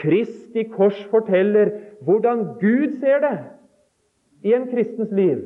[0.01, 1.73] Kristi kors forteller
[2.07, 3.37] hvordan Gud ser det
[4.47, 5.43] i en kristens liv.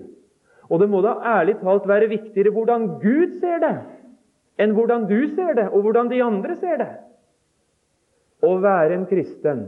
[0.71, 3.75] Og det må da ærlig talt være viktigere hvordan Gud ser det,
[4.59, 6.93] enn hvordan du ser det, og hvordan de andre ser det.
[8.45, 9.61] Å være en kristen,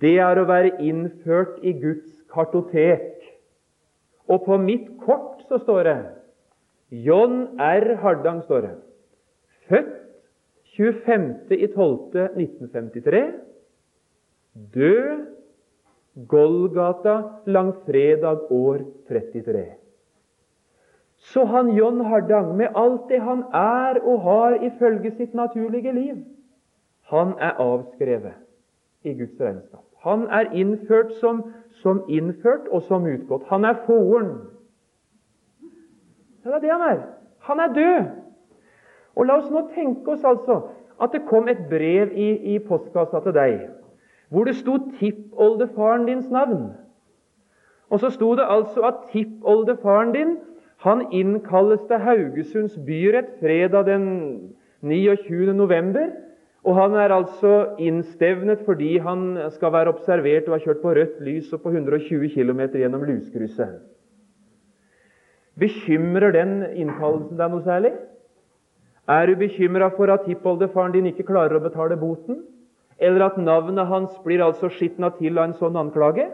[0.00, 3.12] det er å være innført i Guds kartotek.
[4.30, 5.98] Og på mitt kort så står det
[7.06, 7.96] John R.
[8.02, 8.42] Hardang.
[8.42, 8.74] står det.
[9.70, 9.96] Født
[10.76, 13.22] 25.12.1953.
[14.74, 15.26] Død
[16.26, 19.64] Golgata langfredag år 33.
[21.20, 26.16] Så han John Hardang, med alt det han er og har ifølge sitt naturlige liv,
[27.10, 28.38] han er avskrevet
[29.04, 29.84] i Guds regnskap.
[30.04, 31.42] Han er innført som,
[31.82, 33.48] som innført og som utgått.
[33.50, 34.30] Han er foren.
[36.44, 37.00] Det er det han er.
[37.48, 38.04] Han er død.
[39.16, 40.62] Og La oss nå tenke oss altså
[41.00, 43.60] at det kom et brev i, i postkassa til deg
[44.30, 46.68] hvor det sto tippoldefaren dins navn.
[47.90, 50.36] Og så sto det altså at tippoldefaren din
[50.80, 54.06] han innkalles til Haugesunds byrett fredag den
[54.80, 55.52] 29.
[55.54, 56.06] november.
[56.64, 61.22] Og han er altså innstevnet fordi han skal være observert og har kjørt på rødt
[61.24, 63.80] lys og på 120 km gjennom luskrysset.
[65.60, 67.94] Bekymrer den innkallelsen deg noe særlig?
[69.10, 72.44] Er du bekymra for at tippoldefaren din ikke klarer å betale boten?
[73.00, 76.28] Eller at navnet hans blir altså skitna til av en sånn anklage?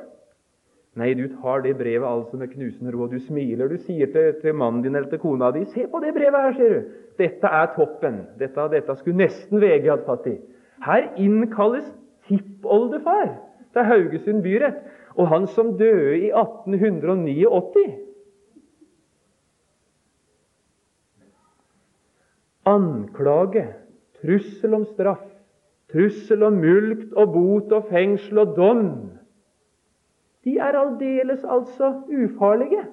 [0.96, 3.68] Nei, du tar det brevet altså med knusende ro, og du smiler.
[3.68, 6.54] Du sier til, til, mannen din eller til kona di 'Se på det brevet her,
[6.56, 6.92] sier du.
[7.18, 8.22] Dette er toppen.
[8.38, 10.38] Dette, dette skulle nesten VG hatt fatt i.'
[10.84, 11.86] Her innkalles
[12.28, 13.30] tippoldefar
[13.72, 14.82] til Haugesund byrett,
[15.16, 17.86] og han som døde i 1889.
[22.66, 23.64] Anklage,
[24.20, 25.24] trussel om straff,
[25.92, 28.86] trussel om mulkt og bot og fengsel og dom,
[30.46, 32.84] de er aldeles altså ufarlige.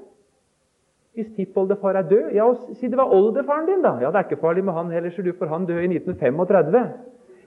[1.14, 3.98] Hvis tippoldefar er død Ja, si det var oldefaren din, da.
[4.02, 6.90] Ja, det er ikke farlig med han heller, så du får han død i 1935.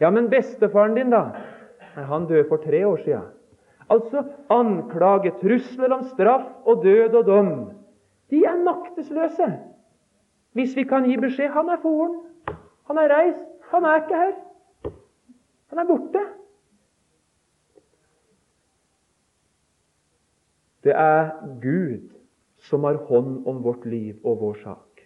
[0.01, 1.25] Ja, men bestefaren din, da?
[1.97, 3.21] Nei, han døde for tre år sia.
[3.91, 7.53] Altså anklage, trusler om straff og død og dom.
[8.31, 9.51] De er maktesløse.
[10.53, 12.21] Hvis vi kan gi beskjed han er foren,
[12.87, 14.35] han er reist, han er ikke her.
[15.71, 16.23] Han er borte.
[20.87, 21.31] Det er
[21.63, 22.16] Gud
[22.69, 25.03] som har hånd om vårt liv og vår sak.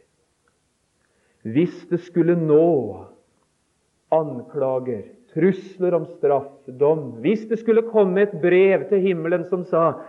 [1.43, 3.07] Hvis det skulle nå
[4.13, 10.01] anklager, trusler om straff, dom Hvis det skulle komme et brev til himmelen som sa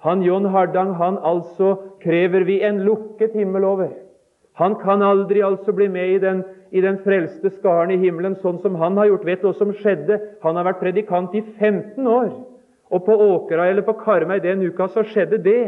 [0.00, 3.90] han John Hardang han altså krever vi en lukket himmel over.
[4.56, 6.40] Han kan aldri altså bli med i den,
[6.72, 9.26] i den frelste skaren i himmelen, sånn som han har gjort.
[9.28, 10.18] Vet du hva som skjedde?
[10.42, 12.32] Han har vært predikant i 15 år.
[12.90, 15.64] Og på Åkra eller på Karmøy den uka så skjedde det.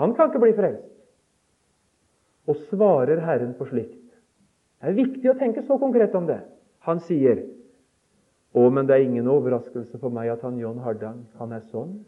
[0.00, 0.92] Han kan ikke bli frelst.
[2.46, 4.02] Og svarer Herren på slikt.
[4.80, 6.42] Det er viktig å tenke så konkret om det.
[6.86, 7.42] Han sier,
[8.54, 12.04] 'Å, men det er ingen overraskelse for meg at han John Hardang, han er sånn.'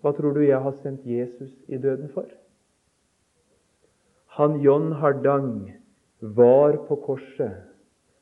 [0.00, 2.28] Hva tror du jeg har sendt Jesus i døden for?
[4.36, 5.72] Han John Hardang
[6.20, 7.64] var på korset,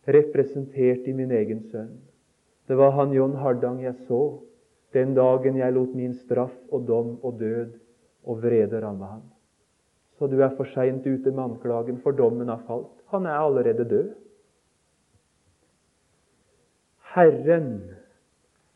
[0.07, 1.99] representert i min egen sønn.
[2.69, 4.43] Det var han John Hardang jeg så
[4.93, 7.73] den dagen jeg lot min straff og dom og død
[8.29, 9.23] og vrede ramme ham.
[10.19, 12.93] Så du er for seint ute med anklagen, for dommen har falt.
[13.11, 14.13] Han er allerede død.
[17.15, 17.73] Herren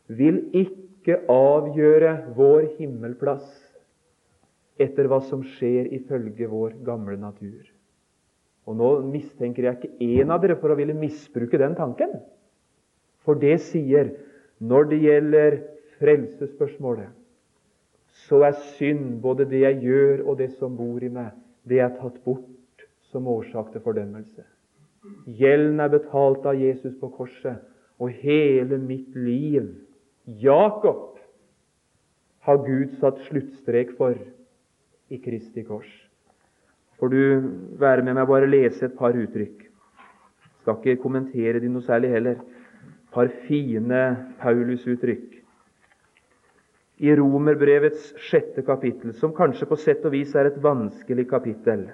[0.07, 3.47] vil ikke avgjøre vår himmelplass
[4.77, 7.63] etter hva som skjer ifølge vår gamle natur.
[8.67, 12.19] Og Nå mistenker jeg ikke én av dere for å ville misbruke den tanken.
[13.23, 14.11] For det sier
[14.59, 15.57] når det gjelder
[15.99, 17.09] frelsesspørsmålet,
[18.27, 21.33] så er synd, både det jeg gjør og det som bor i meg,
[21.67, 24.45] det er tatt bort som årsak til fordømmelse.
[25.39, 27.61] Gjelden er betalt av Jesus på korset,
[27.99, 29.69] og hele mitt liv
[30.25, 31.17] Jakob
[32.47, 34.17] har Gud satt sluttstrek for
[35.09, 35.87] i Kristi kors.
[36.99, 37.21] Får du
[37.79, 39.65] være med meg bare lese et par uttrykk.
[40.61, 42.39] Skal ikke kommentere de noe særlig heller.
[42.41, 44.01] Et par fine
[44.41, 45.36] Paulus-uttrykk
[46.97, 51.87] i Romerbrevets sjette kapittel, som kanskje på sett og vis er et vanskelig kapittel,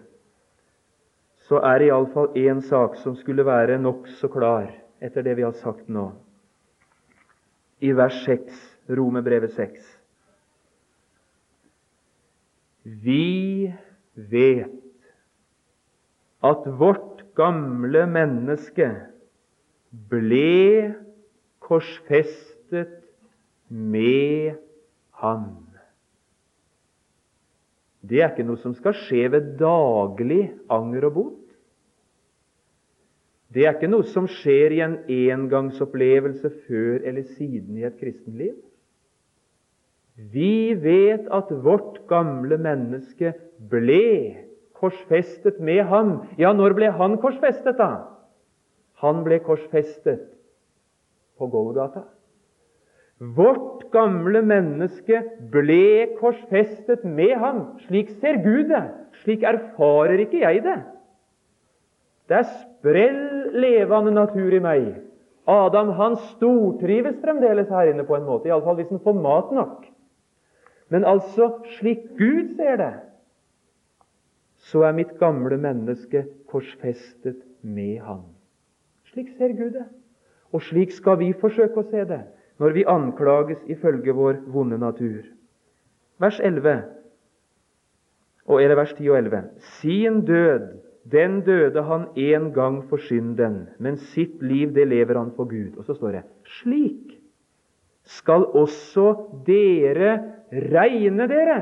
[1.44, 4.70] så er det iallfall én sak som skulle være nokså klar
[5.04, 6.12] etter det vi har sagt nå.
[7.84, 8.62] I vers 6,
[8.96, 9.84] Romerbrevet 6.
[13.04, 13.74] Vi
[14.16, 14.80] vet
[16.44, 18.88] at vårt gamle menneske
[20.12, 20.94] ble
[21.64, 23.02] korsfestet
[23.68, 24.56] med
[25.24, 25.46] Han.
[28.04, 31.40] Det er ikke noe som skal skje ved daglig anger og bot.
[33.54, 38.56] Det er ikke noe som skjer i en engangsopplevelse før eller siden i et kristenliv.
[40.34, 43.34] Vi vet at vårt gamle menneske
[43.70, 44.02] ble
[44.78, 46.18] korsfestet med ham.
[46.38, 48.10] Ja, når ble han korsfestet, da?
[49.02, 50.28] Han ble korsfestet
[51.40, 52.06] på Golgata.
[53.24, 55.22] Vårt gamle menneske
[55.54, 57.62] ble korsfestet med ham.
[57.86, 58.84] Slik ser Gud det.
[59.22, 60.80] Slik erfarer ikke jeg det.
[62.28, 64.92] Det er sprell levende natur i meg.
[65.48, 69.88] Adam han stortrives fremdeles her inne på en måte, iallfall hvis han får mat nok.
[70.92, 72.94] Men altså, slik Gud ser det,
[74.72, 78.24] så er mitt gamle menneske korsfestet med ham.
[79.12, 79.88] Slik ser Gud det.
[80.56, 82.24] Og slik skal vi forsøke å se det
[82.62, 85.24] når vi anklages ifølge vår vonde natur.
[86.22, 86.84] Vers 11,
[88.50, 89.42] eller vers 10 og 11.
[89.80, 90.68] Sin død,
[91.12, 95.78] den døde han en gang for synden, men sitt liv, det lever han for Gud.
[95.78, 96.24] Og så står det
[96.62, 97.20] slik
[98.04, 99.14] skal også
[99.48, 100.18] dere
[100.52, 101.60] regne dere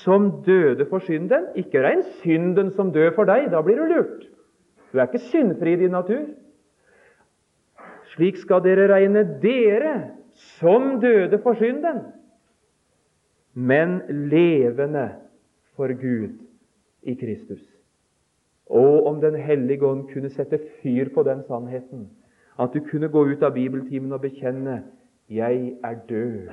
[0.00, 1.50] som døde for synden.
[1.60, 4.24] Ikke regn synden som død for deg, da blir du lurt.
[4.92, 6.24] Du er ikke syndfri i din natur.
[8.14, 9.94] Slik skal dere regne dere
[10.58, 12.00] som døde for synden,
[13.54, 14.00] men
[14.30, 15.08] levende
[15.74, 16.34] for Gud
[17.02, 17.62] i Kristus.
[18.66, 22.08] Og om Den hellige ånd kunne sette fyr på den sannheten,
[22.58, 24.84] at du kunne gå ut av bibeltimen og bekjenne
[25.28, 26.48] 'Jeg er død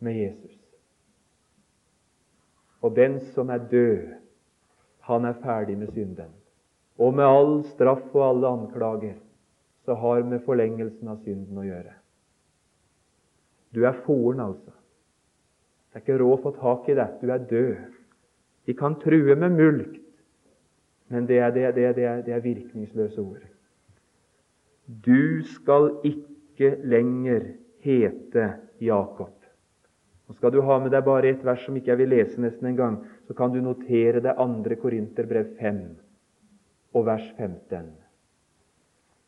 [0.00, 0.66] med Jesus'.
[2.82, 4.14] Og den som er død,
[5.00, 6.30] han er ferdig med synden.
[6.98, 9.14] Og med all straff og alle anklager
[9.86, 11.92] så har med forlengelsen av synden å gjøre.
[13.74, 14.72] Du er foren, altså.
[15.90, 17.20] Det er ikke råd å få tak i deg.
[17.20, 17.92] Du er død.
[18.66, 20.02] De kan true med mulkt,
[21.08, 23.44] men det er, det, det, det er, det er virkningsløse ord.
[25.06, 27.52] Du skal ikke lenger
[27.86, 28.48] hete
[28.82, 29.34] Jakob.
[30.26, 32.72] Og Skal du ha med deg bare et vers som ikke jeg vil lese nesten
[32.72, 32.96] en gang,
[33.28, 34.80] så kan du notere deg 2.
[34.82, 35.78] Korinterbrev 5
[36.98, 38.05] og vers 15.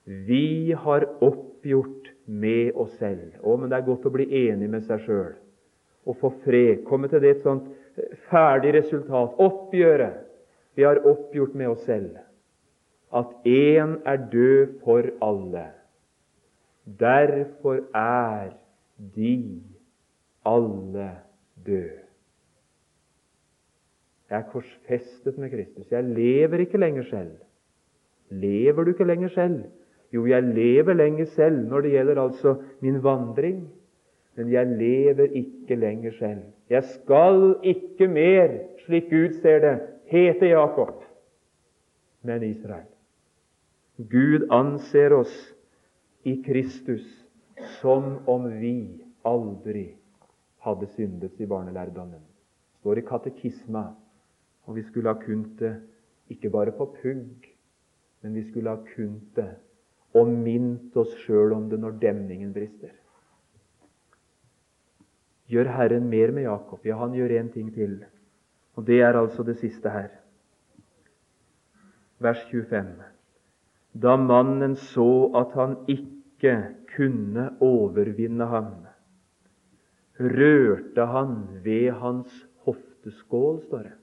[0.09, 3.35] Vi har oppgjort med oss selv.
[3.45, 5.35] Å, men det er godt å bli enig med seg sjøl
[6.09, 6.87] og få fred.
[6.89, 7.67] Komme til det et sånt
[8.01, 9.37] eh, ferdig resultat.
[9.37, 10.25] Oppgjøret.
[10.79, 12.17] Vi har oppgjort med oss selv
[13.09, 15.65] at én er død for alle.
[17.01, 18.53] Derfor er
[19.17, 19.61] de
[20.49, 21.09] alle
[21.67, 22.05] døde.
[24.29, 25.89] Jeg er korsfestet med Kristus.
[25.93, 27.37] Jeg lever ikke lenger selv.
[28.29, 29.63] Lever du ikke lenger selv?
[30.15, 33.61] Jo, jeg lever lenger selv når det gjelder altså min vandring,
[34.39, 36.43] men jeg lever ikke lenger selv.
[36.71, 38.55] Jeg skal ikke mer,
[38.85, 39.75] slik Gud ser det,
[40.09, 41.03] hete Jakob,
[42.23, 42.89] men Israel.
[43.99, 45.35] Gud anser oss
[46.25, 47.05] i Kristus
[47.81, 49.91] som om vi aldri
[50.63, 52.23] hadde syndet i barnelærdommen.
[52.23, 53.85] Det står i katekisma,
[54.65, 55.75] og vi skulle ha kunnet det
[56.31, 57.49] ikke bare på pugg,
[58.23, 59.49] men vi skulle ha kunnet det
[60.19, 62.93] og mint oss sjøl om det når demningen brister.
[65.49, 66.85] Gjør Herren mer med Jakob?
[66.85, 68.03] Ja, han gjør én ting til.
[68.77, 70.11] Og det er altså det siste her.
[72.21, 72.91] Vers 25.
[74.03, 78.75] Da mannen så at han ikke kunne overvinne ham,
[80.21, 82.35] rørte han ved hans
[82.66, 83.97] hofteskål, står det.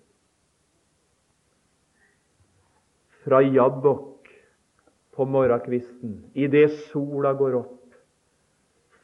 [3.26, 4.15] Fra Jabbok
[5.16, 7.82] på morgenkvisten, idet sola går opp,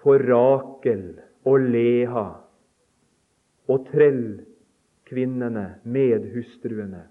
[0.01, 1.05] for Rakel
[1.47, 2.27] og Leha
[3.71, 7.05] og trellkvinnene, medhustruene,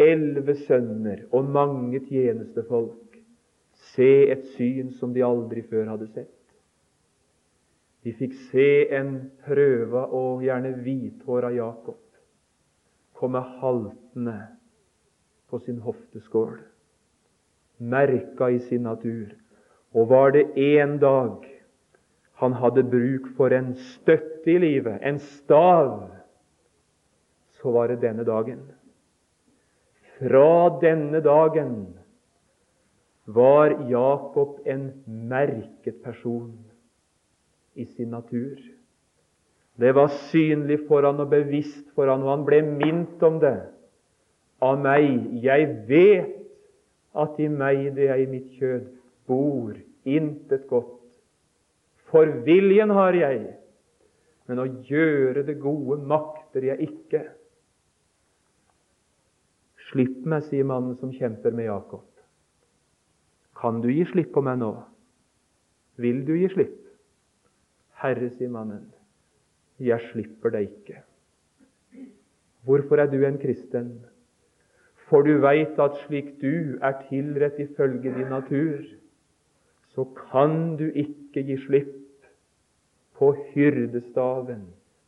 [0.00, 3.18] elleve sønner og mange tjenestefolk
[3.92, 6.38] se et syn som de aldri før hadde sett.
[8.02, 9.12] De fikk se en
[9.44, 12.00] prøva og gjerne hvithåra Jakob
[13.22, 14.40] komme haltende
[15.46, 16.56] på sin hofteskål
[17.82, 19.32] merka i sin natur.
[19.94, 21.48] Og var det en dag
[22.42, 26.08] han hadde bruk for en støtte i livet, en stav,
[27.60, 28.64] så var det denne dagen.
[30.18, 31.76] Fra denne dagen
[33.26, 36.50] var Jakob en merket person
[37.74, 38.58] i sin natur.
[39.78, 43.56] Det var synlig for han og bevisst for han, og han ble minnet om det
[44.62, 45.30] av meg.
[45.42, 46.41] Jeg vet
[47.12, 48.86] at i meg, det er i mitt kjød,
[49.28, 49.74] bor
[50.08, 50.98] intet godt.
[52.12, 53.44] For viljen har jeg,
[54.48, 57.22] men å gjøre det gode makter jeg ikke.
[59.90, 62.06] Slipp meg, sier mannen som kjemper med Jakob.
[63.56, 64.72] Kan du gi slipp på meg nå?
[66.02, 66.78] Vil du gi slipp?
[68.02, 68.88] Herre, sier mannen,
[69.78, 71.02] jeg slipper deg ikke.
[72.66, 73.92] Hvorfor er du en kristen?
[75.12, 78.80] For du veit at slik du er tilrett ifølge din natur,
[79.92, 81.90] så kan du ikke gi slipp
[83.20, 84.62] på hyrdestaven,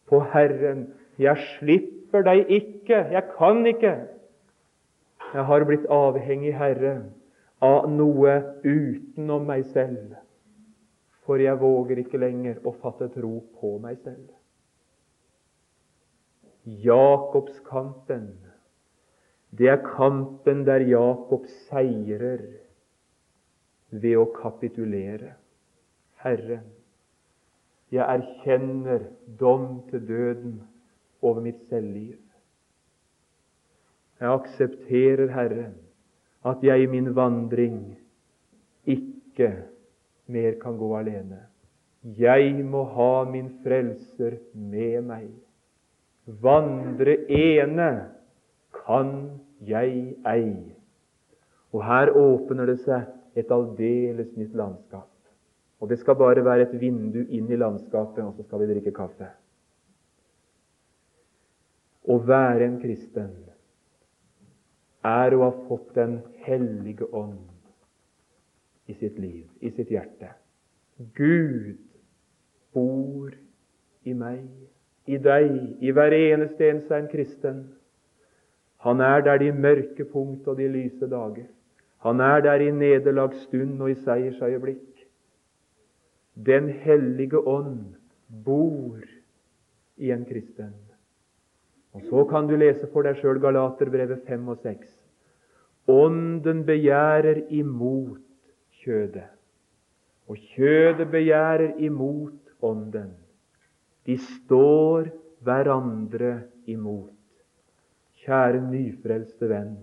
[0.05, 0.91] på Herren.
[1.17, 3.95] Jeg slipper deg ikke, jeg kan ikke.
[5.33, 6.95] Jeg har blitt avhengig, Herre,
[7.65, 10.13] av noe utenom meg selv,
[11.25, 14.29] for jeg våger ikke lenger å fatte tro på meg selv.
[16.85, 18.35] Jakobskampen
[19.59, 22.43] det er kampen der Jakob seirer
[23.91, 25.35] ved å kapitulere.
[26.25, 26.61] Herre,
[27.93, 29.05] jeg erkjenner
[29.39, 30.55] dom til døden
[31.23, 32.17] over mitt selvliv.
[34.21, 35.69] Jeg aksepterer, Herre,
[36.45, 37.79] at jeg i min vandring
[38.85, 39.51] ikke
[40.27, 41.45] mer kan gå alene.
[42.05, 45.31] Jeg må ha min Frelser med meg.
[46.25, 47.91] Vandre ene
[48.75, 49.11] kan
[49.69, 50.51] jeg ei.
[51.75, 53.09] Og her åpner det seg
[53.39, 55.11] et aldeles nytt landskap.
[55.83, 58.95] Og det skal bare være et vindu inn i landskapet, og så skal vi drikke
[58.95, 59.27] kaffe.
[62.05, 63.33] Å være en kristen
[65.05, 67.51] er å ha fått Den hellige ånd
[68.89, 70.31] i sitt liv, i sitt hjerte.
[71.17, 71.77] Gud
[72.75, 73.33] bor
[74.05, 74.45] i meg,
[75.09, 77.63] i deg, i hver eneste en som er en kristen.
[78.85, 81.47] Han er der de mørke punkt og de lyse dager.
[82.05, 85.05] Han er der i nederlagsstund og i seiersøyeblikk.
[86.47, 87.95] Den hellige ånd
[88.45, 89.01] bor
[89.97, 90.75] i en kristen.
[91.95, 94.93] Og Så kan du lese for deg sjøl Galaterbrevet 5 og 6.
[95.89, 98.21] Ånden begjærer imot
[98.83, 99.31] kjødet,
[100.29, 103.13] og kjødet begjærer imot ånden.
[104.07, 105.09] De står
[105.45, 107.14] hverandre imot.
[108.25, 109.77] Kjære nyfrelste venn.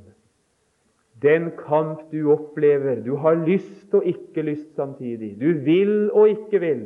[1.21, 6.59] Den kamp du opplever, du har lyst og ikke lyst samtidig, du vil og ikke
[6.63, 6.85] vil,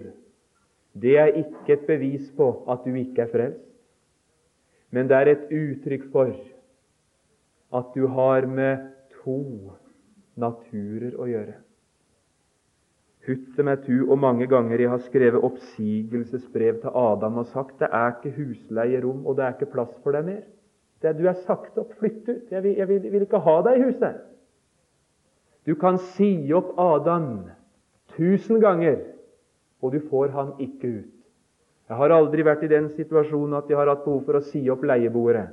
[1.02, 3.72] det er ikke et bevis på at du ikke er frelst,
[4.92, 6.36] men det er et uttrykk for
[7.76, 8.92] at du har med
[9.24, 9.40] to
[10.40, 11.56] naturer å gjøre.
[13.26, 17.90] Hutte meg tu, og mange ganger jeg har skrevet oppsigelsesbrev til Adam og sagt det
[17.90, 20.44] er ikke husleierom, og det er ikke plass for deg mer.
[21.06, 21.94] Det, du er sagt opp.
[22.00, 22.48] Flytt ut.
[22.52, 24.24] Jeg vil, jeg vil, vil ikke ha deg i huset.
[25.66, 27.48] Du kan si opp Adam
[28.16, 29.00] tusen ganger,
[29.82, 31.12] og du får han ikke ut.
[31.86, 34.64] Jeg har aldri vært i den situasjonen at jeg har hatt behov for å si
[34.74, 35.48] opp leieboere.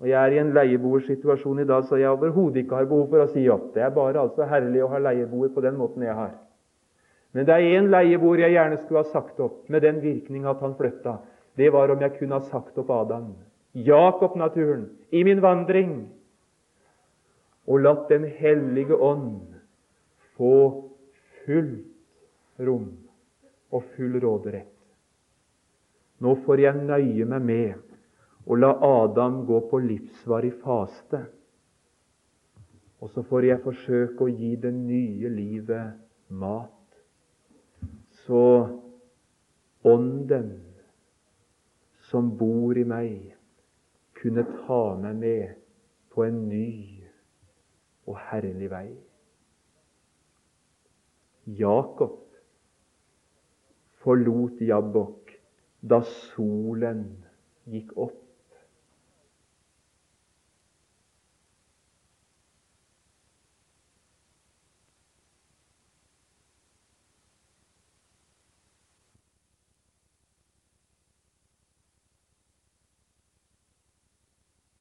[0.00, 3.24] Og Jeg er i en leieboersituasjon i dag så jeg overhodet ikke har behov for
[3.24, 3.70] å si opp.
[3.74, 6.34] Det er bare altså herlig å ha leieboer på den måten jeg har.
[7.32, 10.60] Men det er én leieboer jeg gjerne skulle ha sagt opp, med den virkning at
[10.64, 11.18] han flytta.
[11.56, 13.30] Det var om jeg kunne ha sagt opp Adam.
[13.76, 15.96] Jakob-naturen, i min vandring,
[17.66, 19.42] og latt Den hellige ånd
[20.36, 20.54] få
[21.44, 22.88] fullt rom
[23.74, 24.72] og full råderett.
[26.24, 28.70] Nå får jeg nøye meg med å la
[29.02, 31.26] Adam gå på livsvarig faste.
[33.02, 35.98] Og så får jeg forsøke å gi det nye livet
[36.32, 36.72] mat.
[38.24, 38.42] Så
[39.86, 40.48] Ånden
[42.08, 43.35] som bor i meg,
[44.26, 45.50] kunne ta meg med
[46.10, 46.70] på en ny
[48.10, 48.88] og herlig vei.
[51.46, 52.24] Jakob
[54.02, 55.30] forlot Jabbok
[55.78, 57.04] da solen
[57.70, 58.25] gikk opp.